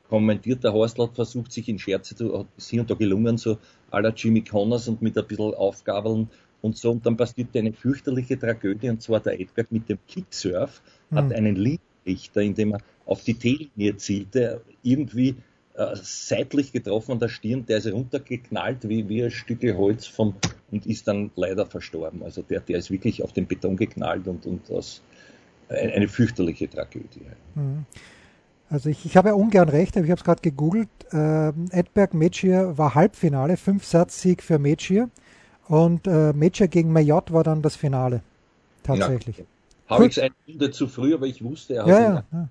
kommentiert. 0.10 0.64
Der 0.64 0.74
Horst 0.74 0.98
hat 1.00 1.16
versucht, 1.16 1.52
sich 1.52 1.68
in 1.70 1.80
Scherze 1.80 2.16
zu, 2.16 2.48
ist 2.58 2.70
hier 2.70 2.82
und 2.82 2.90
da 2.90 2.96
gelungen, 2.96 3.38
so 3.38 3.58
aller 3.92 4.14
Jimmy 4.14 4.42
Connors 4.42 4.88
und 4.88 5.02
mit 5.02 5.18
ein 5.18 5.28
bisschen 5.28 5.54
Aufgabeln 5.54 6.30
und 6.62 6.78
so. 6.78 6.92
Und 6.92 7.06
dann 7.06 7.18
passiert 7.18 7.56
eine 7.56 7.74
fürchterliche 7.74 8.40
Tragödie, 8.40 8.90
und 8.90 9.02
zwar 9.02 9.20
der 9.20 9.40
Edberg 9.40 9.72
mit 9.72 9.90
dem 9.90 10.00
Kicksurf 10.08 10.82
mhm. 11.10 11.16
hat 11.18 11.34
einen 11.34 11.56
Linienrichter, 11.56 12.42
indem 12.42 12.74
er 12.74 12.80
auf 13.06 13.24
die 13.24 13.36
T-Linie 13.36 13.98
zielte, 13.98 14.62
irgendwie 14.84 15.36
äh, 15.78 15.96
seitlich 16.02 16.72
getroffen 16.72 17.12
an 17.12 17.20
der 17.20 17.30
Stirn, 17.30 17.66
der 17.68 17.78
ist 17.78 17.92
runtergeknallt 17.92 18.90
wie, 18.90 19.08
wie 19.08 19.24
ein 19.24 19.32
Stück 19.32 19.62
Holz 19.62 20.08
vom, 20.08 20.34
und 20.72 20.88
ist 20.88 21.08
dann 21.08 21.30
leider 21.36 21.68
verstorben. 21.68 22.24
Also 22.24 22.42
der, 22.42 22.62
der 22.62 22.80
ist 22.80 22.90
wirklich 22.90 23.22
auf 23.24 23.32
den 23.32 23.46
Beton 23.46 23.78
geknallt 23.78 24.28
und, 24.28 24.48
und 24.48 24.68
das, 24.70 25.02
eine, 25.70 25.94
eine 25.94 26.08
fürchterliche 26.08 26.68
Tragödie. 26.68 27.22
Mhm. 27.54 27.86
Also 28.72 28.90
ich, 28.90 29.06
ich 29.06 29.16
habe 29.16 29.30
ja 29.30 29.36
ungern 29.36 29.70
recht, 29.70 29.96
aber 29.96 30.06
ich 30.06 30.10
habe 30.10 30.20
es 30.20 30.26
gerade 30.26 30.42
gegoogelt. 30.42 30.90
Äh, 31.12 31.50
Edberg 31.70 32.16
Mechir 32.16 32.76
war 32.78 32.96
Halbfinale, 32.96 33.56
fünf 33.56 33.86
Satz-Sieg 33.86 34.42
für 34.42 34.58
Mechir. 34.58 35.12
Und 35.68 36.08
äh, 36.08 36.34
Mechir 36.34 36.68
gegen 36.68 36.92
Mayotte 36.92 37.34
war 37.34 37.44
dann 37.44 37.62
das 37.62 37.76
Finale. 37.76 38.24
Tatsächlich. 38.82 39.38
Ja. 39.38 39.46
Habe 39.90 40.08
ich 40.08 40.18
es 40.18 40.24
eine 40.24 40.34
Runde 40.48 40.72
zu 40.72 40.88
früh, 40.88 41.14
aber 41.14 41.28
ich 41.28 41.44
wusste, 41.44 41.76
er 41.76 41.84
hat 41.84 41.90
ja, 41.90 42.00
ja, 42.00 42.10
ja. 42.10 42.24
Aber 42.32 42.50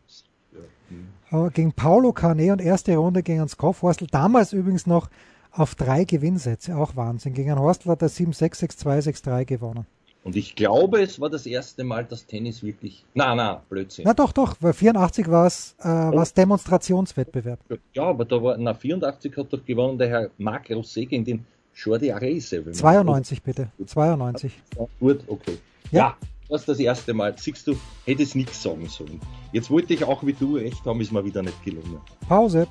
gegen 1.52 1.72
Paulo 1.72 2.12
Carnet 2.12 2.52
und 2.52 2.60
erste 2.60 2.96
Runde 2.96 3.22
gegen 3.22 3.40
einen 3.40 3.50
Horstel. 3.50 4.06
Damals 4.10 4.52
übrigens 4.52 4.86
noch 4.86 5.08
auf 5.52 5.74
drei 5.74 6.04
Gewinnsätze. 6.04 6.76
Auch 6.76 6.96
Wahnsinn. 6.96 7.34
Gegen 7.34 7.50
einen 7.50 7.60
Horstel 7.60 7.90
hat 7.90 8.02
er 8.02 8.08
7-6, 8.08 8.60
6-2, 8.84 9.22
6-3 9.24 9.44
gewonnen. 9.44 9.86
Und 10.26 10.34
ich 10.34 10.56
glaube, 10.56 11.00
es 11.02 11.20
war 11.20 11.30
das 11.30 11.46
erste 11.46 11.84
Mal, 11.84 12.04
dass 12.04 12.26
Tennis 12.26 12.62
wirklich. 12.64 13.04
Na, 13.14 13.36
na, 13.36 13.62
Blödsinn. 13.68 14.04
Na 14.04 14.12
doch, 14.12 14.32
doch, 14.32 14.56
weil 14.58 14.72
84 14.72 15.30
war 15.30 15.46
es 15.46 15.76
äh, 15.78 16.34
Demonstrationswettbewerb. 16.36 17.60
Ja, 17.92 18.04
aber 18.06 18.24
da 18.24 18.42
war, 18.42 18.56
na, 18.58 18.74
84 18.74 19.36
hat 19.36 19.52
doch 19.52 19.64
gewonnen 19.64 19.98
der 19.98 20.08
Herr 20.08 20.30
Marc 20.36 20.68
Rosset 20.70 21.10
gegen 21.10 21.24
den 21.24 21.46
Jordi 21.76 22.10
Arese. 22.10 22.72
92 22.72 23.40
bitte. 23.40 23.68
92. 23.84 24.52
Gut, 24.98 25.20
okay. 25.28 25.58
Ja. 25.92 25.98
ja. 25.98 26.16
Das 26.48 26.60
ist 26.60 26.68
das 26.68 26.78
erste 26.78 27.12
Mal. 27.12 27.34
Siehst 27.36 27.66
du, 27.66 27.76
hätte 28.04 28.22
es 28.22 28.34
nichts 28.34 28.62
sagen 28.62 28.88
sollen. 28.88 29.20
Jetzt 29.52 29.70
wollte 29.70 29.94
ich 29.94 30.04
auch 30.04 30.24
wie 30.24 30.32
du 30.32 30.56
recht 30.56 30.84
haben, 30.86 31.00
ist 31.00 31.12
mir 31.12 31.24
wieder 31.24 31.42
nicht 31.42 31.62
gelungen. 31.64 32.00
Pause. 32.28 32.68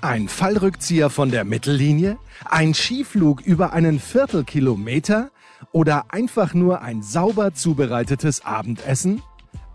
Ein 0.00 0.28
Fallrückzieher 0.28 1.10
von 1.10 1.30
der 1.30 1.44
Mittellinie? 1.44 2.18
Ein 2.44 2.74
Skiflug 2.74 3.40
über 3.42 3.72
einen 3.72 4.00
Viertelkilometer? 4.00 5.30
Oder 5.72 6.12
einfach 6.12 6.54
nur 6.54 6.82
ein 6.82 7.02
sauber 7.02 7.54
zubereitetes 7.54 8.44
Abendessen? 8.44 9.22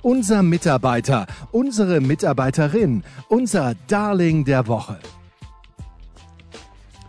Unser 0.02 0.44
Mitarbeiter, 0.44 1.28
unsere 1.52 2.02
Mitarbeiterin, 2.02 3.04
unser 3.30 3.76
Darling 3.88 4.44
der 4.44 4.68
Woche. 4.68 5.00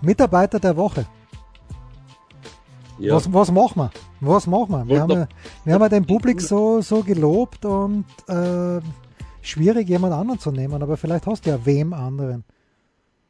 Mitarbeiter 0.01 0.61
der 0.61 0.77
Woche. 0.77 1.07
Ja. 2.99 3.17
Was, 3.17 3.33
was 3.33 3.51
machen 3.51 3.77
wir? 3.77 3.91
Was 4.21 4.47
machen 4.47 4.71
wir? 4.71 4.89
Wir 4.89 5.01
haben, 5.01 5.11
ja, 5.11 5.29
wir 5.65 5.75
haben 5.75 5.83
ja 5.83 5.89
den 5.89 6.07
Publik 6.07 6.41
so, 6.41 6.81
so 6.81 7.03
gelobt 7.03 7.65
und 7.65 8.05
äh, 8.29 8.81
schwierig, 9.43 9.89
jemand 9.89 10.15
anderen 10.15 10.41
zu 10.41 10.51
nehmen, 10.51 10.83
aber 10.83 10.97
vielleicht 10.97 11.27
hast 11.27 11.47
du 11.47 11.51
ja 11.51 11.67
wem 11.67 11.93
anderen. 11.93 12.45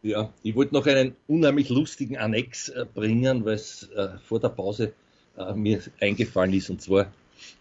Ja, 0.02 0.30
ich 0.42 0.54
wollte 0.54 0.74
noch 0.74 0.86
einen 0.86 1.16
unheimlich 1.26 1.70
lustigen 1.70 2.18
Annex 2.18 2.68
äh, 2.68 2.84
bringen, 2.92 3.44
weil 3.44 3.54
es 3.54 3.88
äh, 3.96 4.18
vor 4.28 4.38
der 4.38 4.50
Pause 4.50 4.92
äh, 5.38 5.54
mir 5.54 5.80
eingefallen 6.00 6.52
ist, 6.52 6.68
und 6.70 6.82
zwar, 6.82 7.06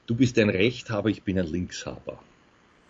du 0.05 0.15
bist 0.15 0.38
ein 0.38 0.49
Rechthaber, 0.49 1.09
ich 1.09 1.23
bin 1.23 1.39
ein 1.39 1.47
Linkshaber. 1.47 2.19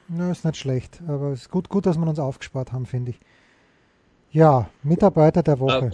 Na, 0.08 0.32
ist 0.32 0.44
nicht 0.44 0.58
schlecht, 0.58 1.02
aber 1.08 1.32
es 1.32 1.44
ist 1.44 1.52
gut, 1.52 1.70
gut, 1.70 1.86
dass 1.86 1.98
wir 1.98 2.08
uns 2.08 2.20
aufgespart 2.20 2.72
haben, 2.72 2.86
finde 2.86 3.12
ich. 3.12 3.20
Ja, 4.32 4.70
Mitarbeiter 4.82 5.44
der 5.44 5.60
Woche. 5.60 5.92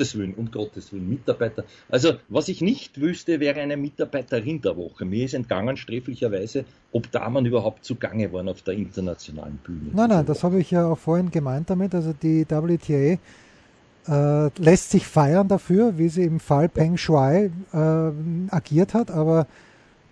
Gottes 0.00 0.16
Willen, 0.16 0.32
um 0.34 0.50
Gottes 0.50 0.92
Willen, 0.94 1.10
Mitarbeiter. 1.10 1.64
Also, 1.90 2.14
was 2.30 2.48
ich 2.48 2.62
nicht 2.62 2.98
wüsste, 3.02 3.38
wäre 3.38 3.60
eine 3.60 3.76
Mitarbeiterin 3.76 4.62
der 4.62 4.74
Woche. 4.74 5.04
Mir 5.04 5.26
ist 5.26 5.34
entgangen, 5.34 5.76
sträflicherweise, 5.76 6.64
ob 6.90 7.10
Damen 7.10 7.44
überhaupt 7.44 7.84
zugange 7.84 8.32
waren 8.32 8.48
auf 8.48 8.62
der 8.62 8.74
internationalen 8.74 9.58
Bühne. 9.58 9.90
Nein, 9.92 10.08
nein, 10.08 10.24
das 10.24 10.42
habe 10.42 10.58
ich 10.58 10.70
ja 10.70 10.86
auch 10.86 10.96
vorhin 10.96 11.30
gemeint 11.30 11.68
damit. 11.68 11.94
Also, 11.94 12.14
die 12.14 12.46
WTA 12.48 13.18
äh, 14.08 14.50
lässt 14.56 14.90
sich 14.90 15.06
feiern 15.06 15.48
dafür, 15.48 15.98
wie 15.98 16.08
sie 16.08 16.24
im 16.24 16.40
Fall 16.40 16.70
Peng 16.70 16.96
Shuai 16.96 17.50
äh, 17.74 18.50
agiert 18.50 18.94
hat, 18.94 19.10
aber 19.10 19.46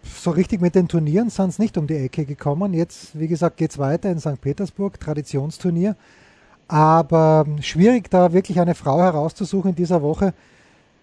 so 0.03 0.33
richtig 0.33 0.61
mit 0.61 0.75
den 0.75 0.89
Turnieren 0.89 1.31
sind 1.31 1.49
es 1.49 1.59
nicht 1.59 1.79
um 1.79 1.87
die 1.87 1.97
Ecke 1.97 2.27
gekommen. 2.27 2.75
Jetzt, 2.75 3.19
wie 3.19 3.27
gesagt, 3.27 3.57
geht 3.57 3.71
es 3.71 3.79
weiter 3.79 4.11
in 4.11 4.21
St. 4.21 4.39
Petersburg, 4.39 5.01
Traditionsturnier. 5.01 5.97
Aber 6.69 7.47
schwierig, 7.61 8.11
da 8.11 8.33
wirklich 8.33 8.61
eine 8.61 8.75
Frau 8.75 9.01
herauszusuchen 9.01 9.71
in 9.71 9.75
dieser 9.75 10.03
Woche, 10.03 10.35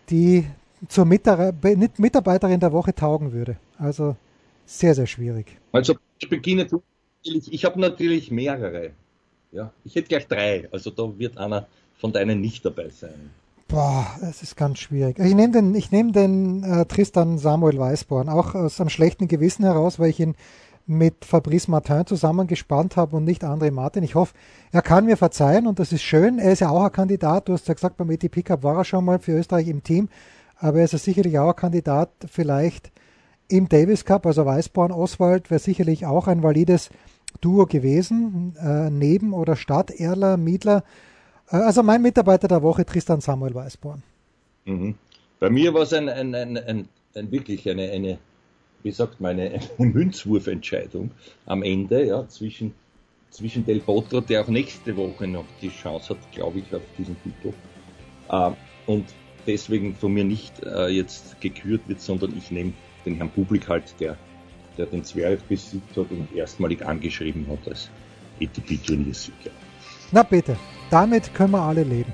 die 0.09 0.45
zur 0.87 1.05
Mitarbeiterin 1.05 2.59
der 2.59 2.71
Woche 2.71 2.93
taugen 2.93 3.33
würde. 3.33 3.57
Also 3.79 4.15
sehr, 4.65 4.93
sehr 4.93 5.07
schwierig. 5.07 5.57
Also 5.71 5.95
ich 6.19 6.29
beginne, 6.29 6.67
ich 7.23 7.65
habe 7.65 7.79
natürlich 7.79 8.31
mehrere. 8.31 8.91
Ja, 9.51 9.71
ich 9.83 9.95
hätte 9.95 10.09
gleich 10.09 10.27
drei. 10.27 10.67
Also 10.71 10.91
da 10.91 11.17
wird 11.17 11.37
einer 11.37 11.67
von 11.97 12.11
deinen 12.11 12.41
nicht 12.41 12.65
dabei 12.65 12.89
sein. 12.89 13.31
Boah, 13.67 14.05
es 14.21 14.43
ist 14.43 14.55
ganz 14.55 14.77
schwierig. 14.77 15.17
Ich 15.17 15.33
nehme 15.33 15.51
den, 15.51 15.73
ich 15.73 15.91
nehm 15.91 16.13
den 16.13 16.63
äh, 16.63 16.85
Tristan 16.85 17.39
Samuel 17.39 17.79
Weißborn, 17.79 18.29
auch 18.29 18.53
aus 18.53 18.79
einem 18.79 18.89
schlechten 18.89 19.27
Gewissen 19.27 19.65
heraus, 19.65 19.97
weil 19.97 20.11
ich 20.11 20.19
ihn 20.19 20.35
mit 20.87 21.25
Fabrice 21.25 21.69
Martin 21.69 22.05
zusammengespannt 22.05 22.95
habe 22.95 23.17
und 23.17 23.23
nicht 23.23 23.43
André 23.43 23.71
Martin. 23.71 24.03
Ich 24.03 24.15
hoffe, 24.15 24.33
er 24.71 24.81
kann 24.81 25.05
mir 25.05 25.17
verzeihen 25.17 25.67
und 25.67 25.79
das 25.79 25.91
ist 25.91 26.03
schön. 26.03 26.39
Er 26.39 26.51
ist 26.51 26.59
ja 26.59 26.69
auch 26.69 26.83
ein 26.83 26.91
Kandidat. 26.91 27.49
Du 27.49 27.53
hast 27.53 27.67
ja 27.67 27.73
gesagt, 27.73 27.97
beim 27.97 28.09
ATP 28.09 28.43
Cup 28.43 28.63
war 28.63 28.77
er 28.77 28.85
schon 28.85 29.05
mal 29.05 29.19
für 29.19 29.31
Österreich 29.31 29.67
im 29.67 29.83
Team, 29.83 30.09
aber 30.57 30.79
er 30.79 30.85
ist 30.85 30.93
ja 30.93 30.99
sicherlich 30.99 31.39
auch 31.39 31.49
ein 31.49 31.55
Kandidat 31.55 32.09
vielleicht 32.29 32.91
im 33.47 33.69
Davis 33.69 34.05
Cup, 34.05 34.25
also 34.25 34.45
Weißborn 34.45 34.91
Oswald 34.91 35.51
wäre 35.51 35.59
sicherlich 35.59 36.05
auch 36.05 36.27
ein 36.27 36.41
valides 36.41 36.89
Duo 37.41 37.65
gewesen, 37.65 38.55
äh, 38.59 38.89
neben 38.89 39.33
oder 39.33 39.55
statt 39.55 39.91
Erler, 39.91 40.37
Miedler. 40.37 40.83
Äh, 41.51 41.57
also 41.57 41.83
mein 41.83 42.01
Mitarbeiter 42.01 42.47
der 42.47 42.63
Woche, 42.63 42.85
Tristan 42.85 43.21
Samuel 43.21 43.53
Weißborn. 43.53 44.01
Mhm. 44.65 44.95
Bei 45.39 45.49
mir 45.49 45.73
war 45.73 45.81
es 45.81 45.93
ein, 45.93 46.09
ein, 46.09 46.33
ein, 46.33 46.57
ein, 46.57 46.87
ein 47.15 47.31
wirklich 47.31 47.69
eine, 47.69 47.91
eine, 47.91 48.17
wie 48.85 48.91
sagt 48.91 49.19
man, 49.19 49.39
eine, 49.39 49.59
eine 49.79 49.89
Münzwurfentscheidung 49.89 51.09
am 51.47 51.63
Ende, 51.63 52.05
ja, 52.05 52.27
zwischen, 52.27 52.73
zwischen 53.31 53.65
Del 53.65 53.79
Potro, 53.79 54.21
der 54.21 54.43
auch 54.43 54.47
nächste 54.47 54.95
Woche 54.95 55.27
noch 55.27 55.45
die 55.59 55.69
Chance 55.69 56.09
hat, 56.09 56.31
glaube 56.31 56.59
ich, 56.59 56.73
auf 56.73 56.83
diesen 56.97 57.17
Titel. 57.23 57.51
Äh, 58.29 58.51
und 58.85 59.05
deswegen 59.47 59.95
von 59.95 60.13
mir 60.13 60.23
nicht 60.23 60.63
äh, 60.63 60.87
jetzt 60.87 61.41
gekürt 61.41 61.81
wird, 61.87 61.99
sondern 61.99 62.37
ich 62.37 62.51
nehme 62.51 62.73
den 63.05 63.15
Herrn 63.15 63.31
Publik 63.31 63.67
halt, 63.67 63.95
der, 63.99 64.17
der 64.77 64.85
den 64.85 65.03
Zwerg 65.03 65.47
besiegt 65.49 65.97
hat 65.97 66.11
und 66.11 66.27
erstmalig 66.35 66.85
angeschrieben 66.85 67.47
hat 67.47 67.67
als 67.67 67.89
ATP-Turniersieger. 68.39 69.51
Na 70.11 70.21
bitte, 70.21 70.55
damit 70.91 71.33
können 71.33 71.51
wir 71.51 71.61
alle 71.61 71.83
leben. 71.83 72.13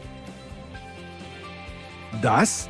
Das 2.21 2.69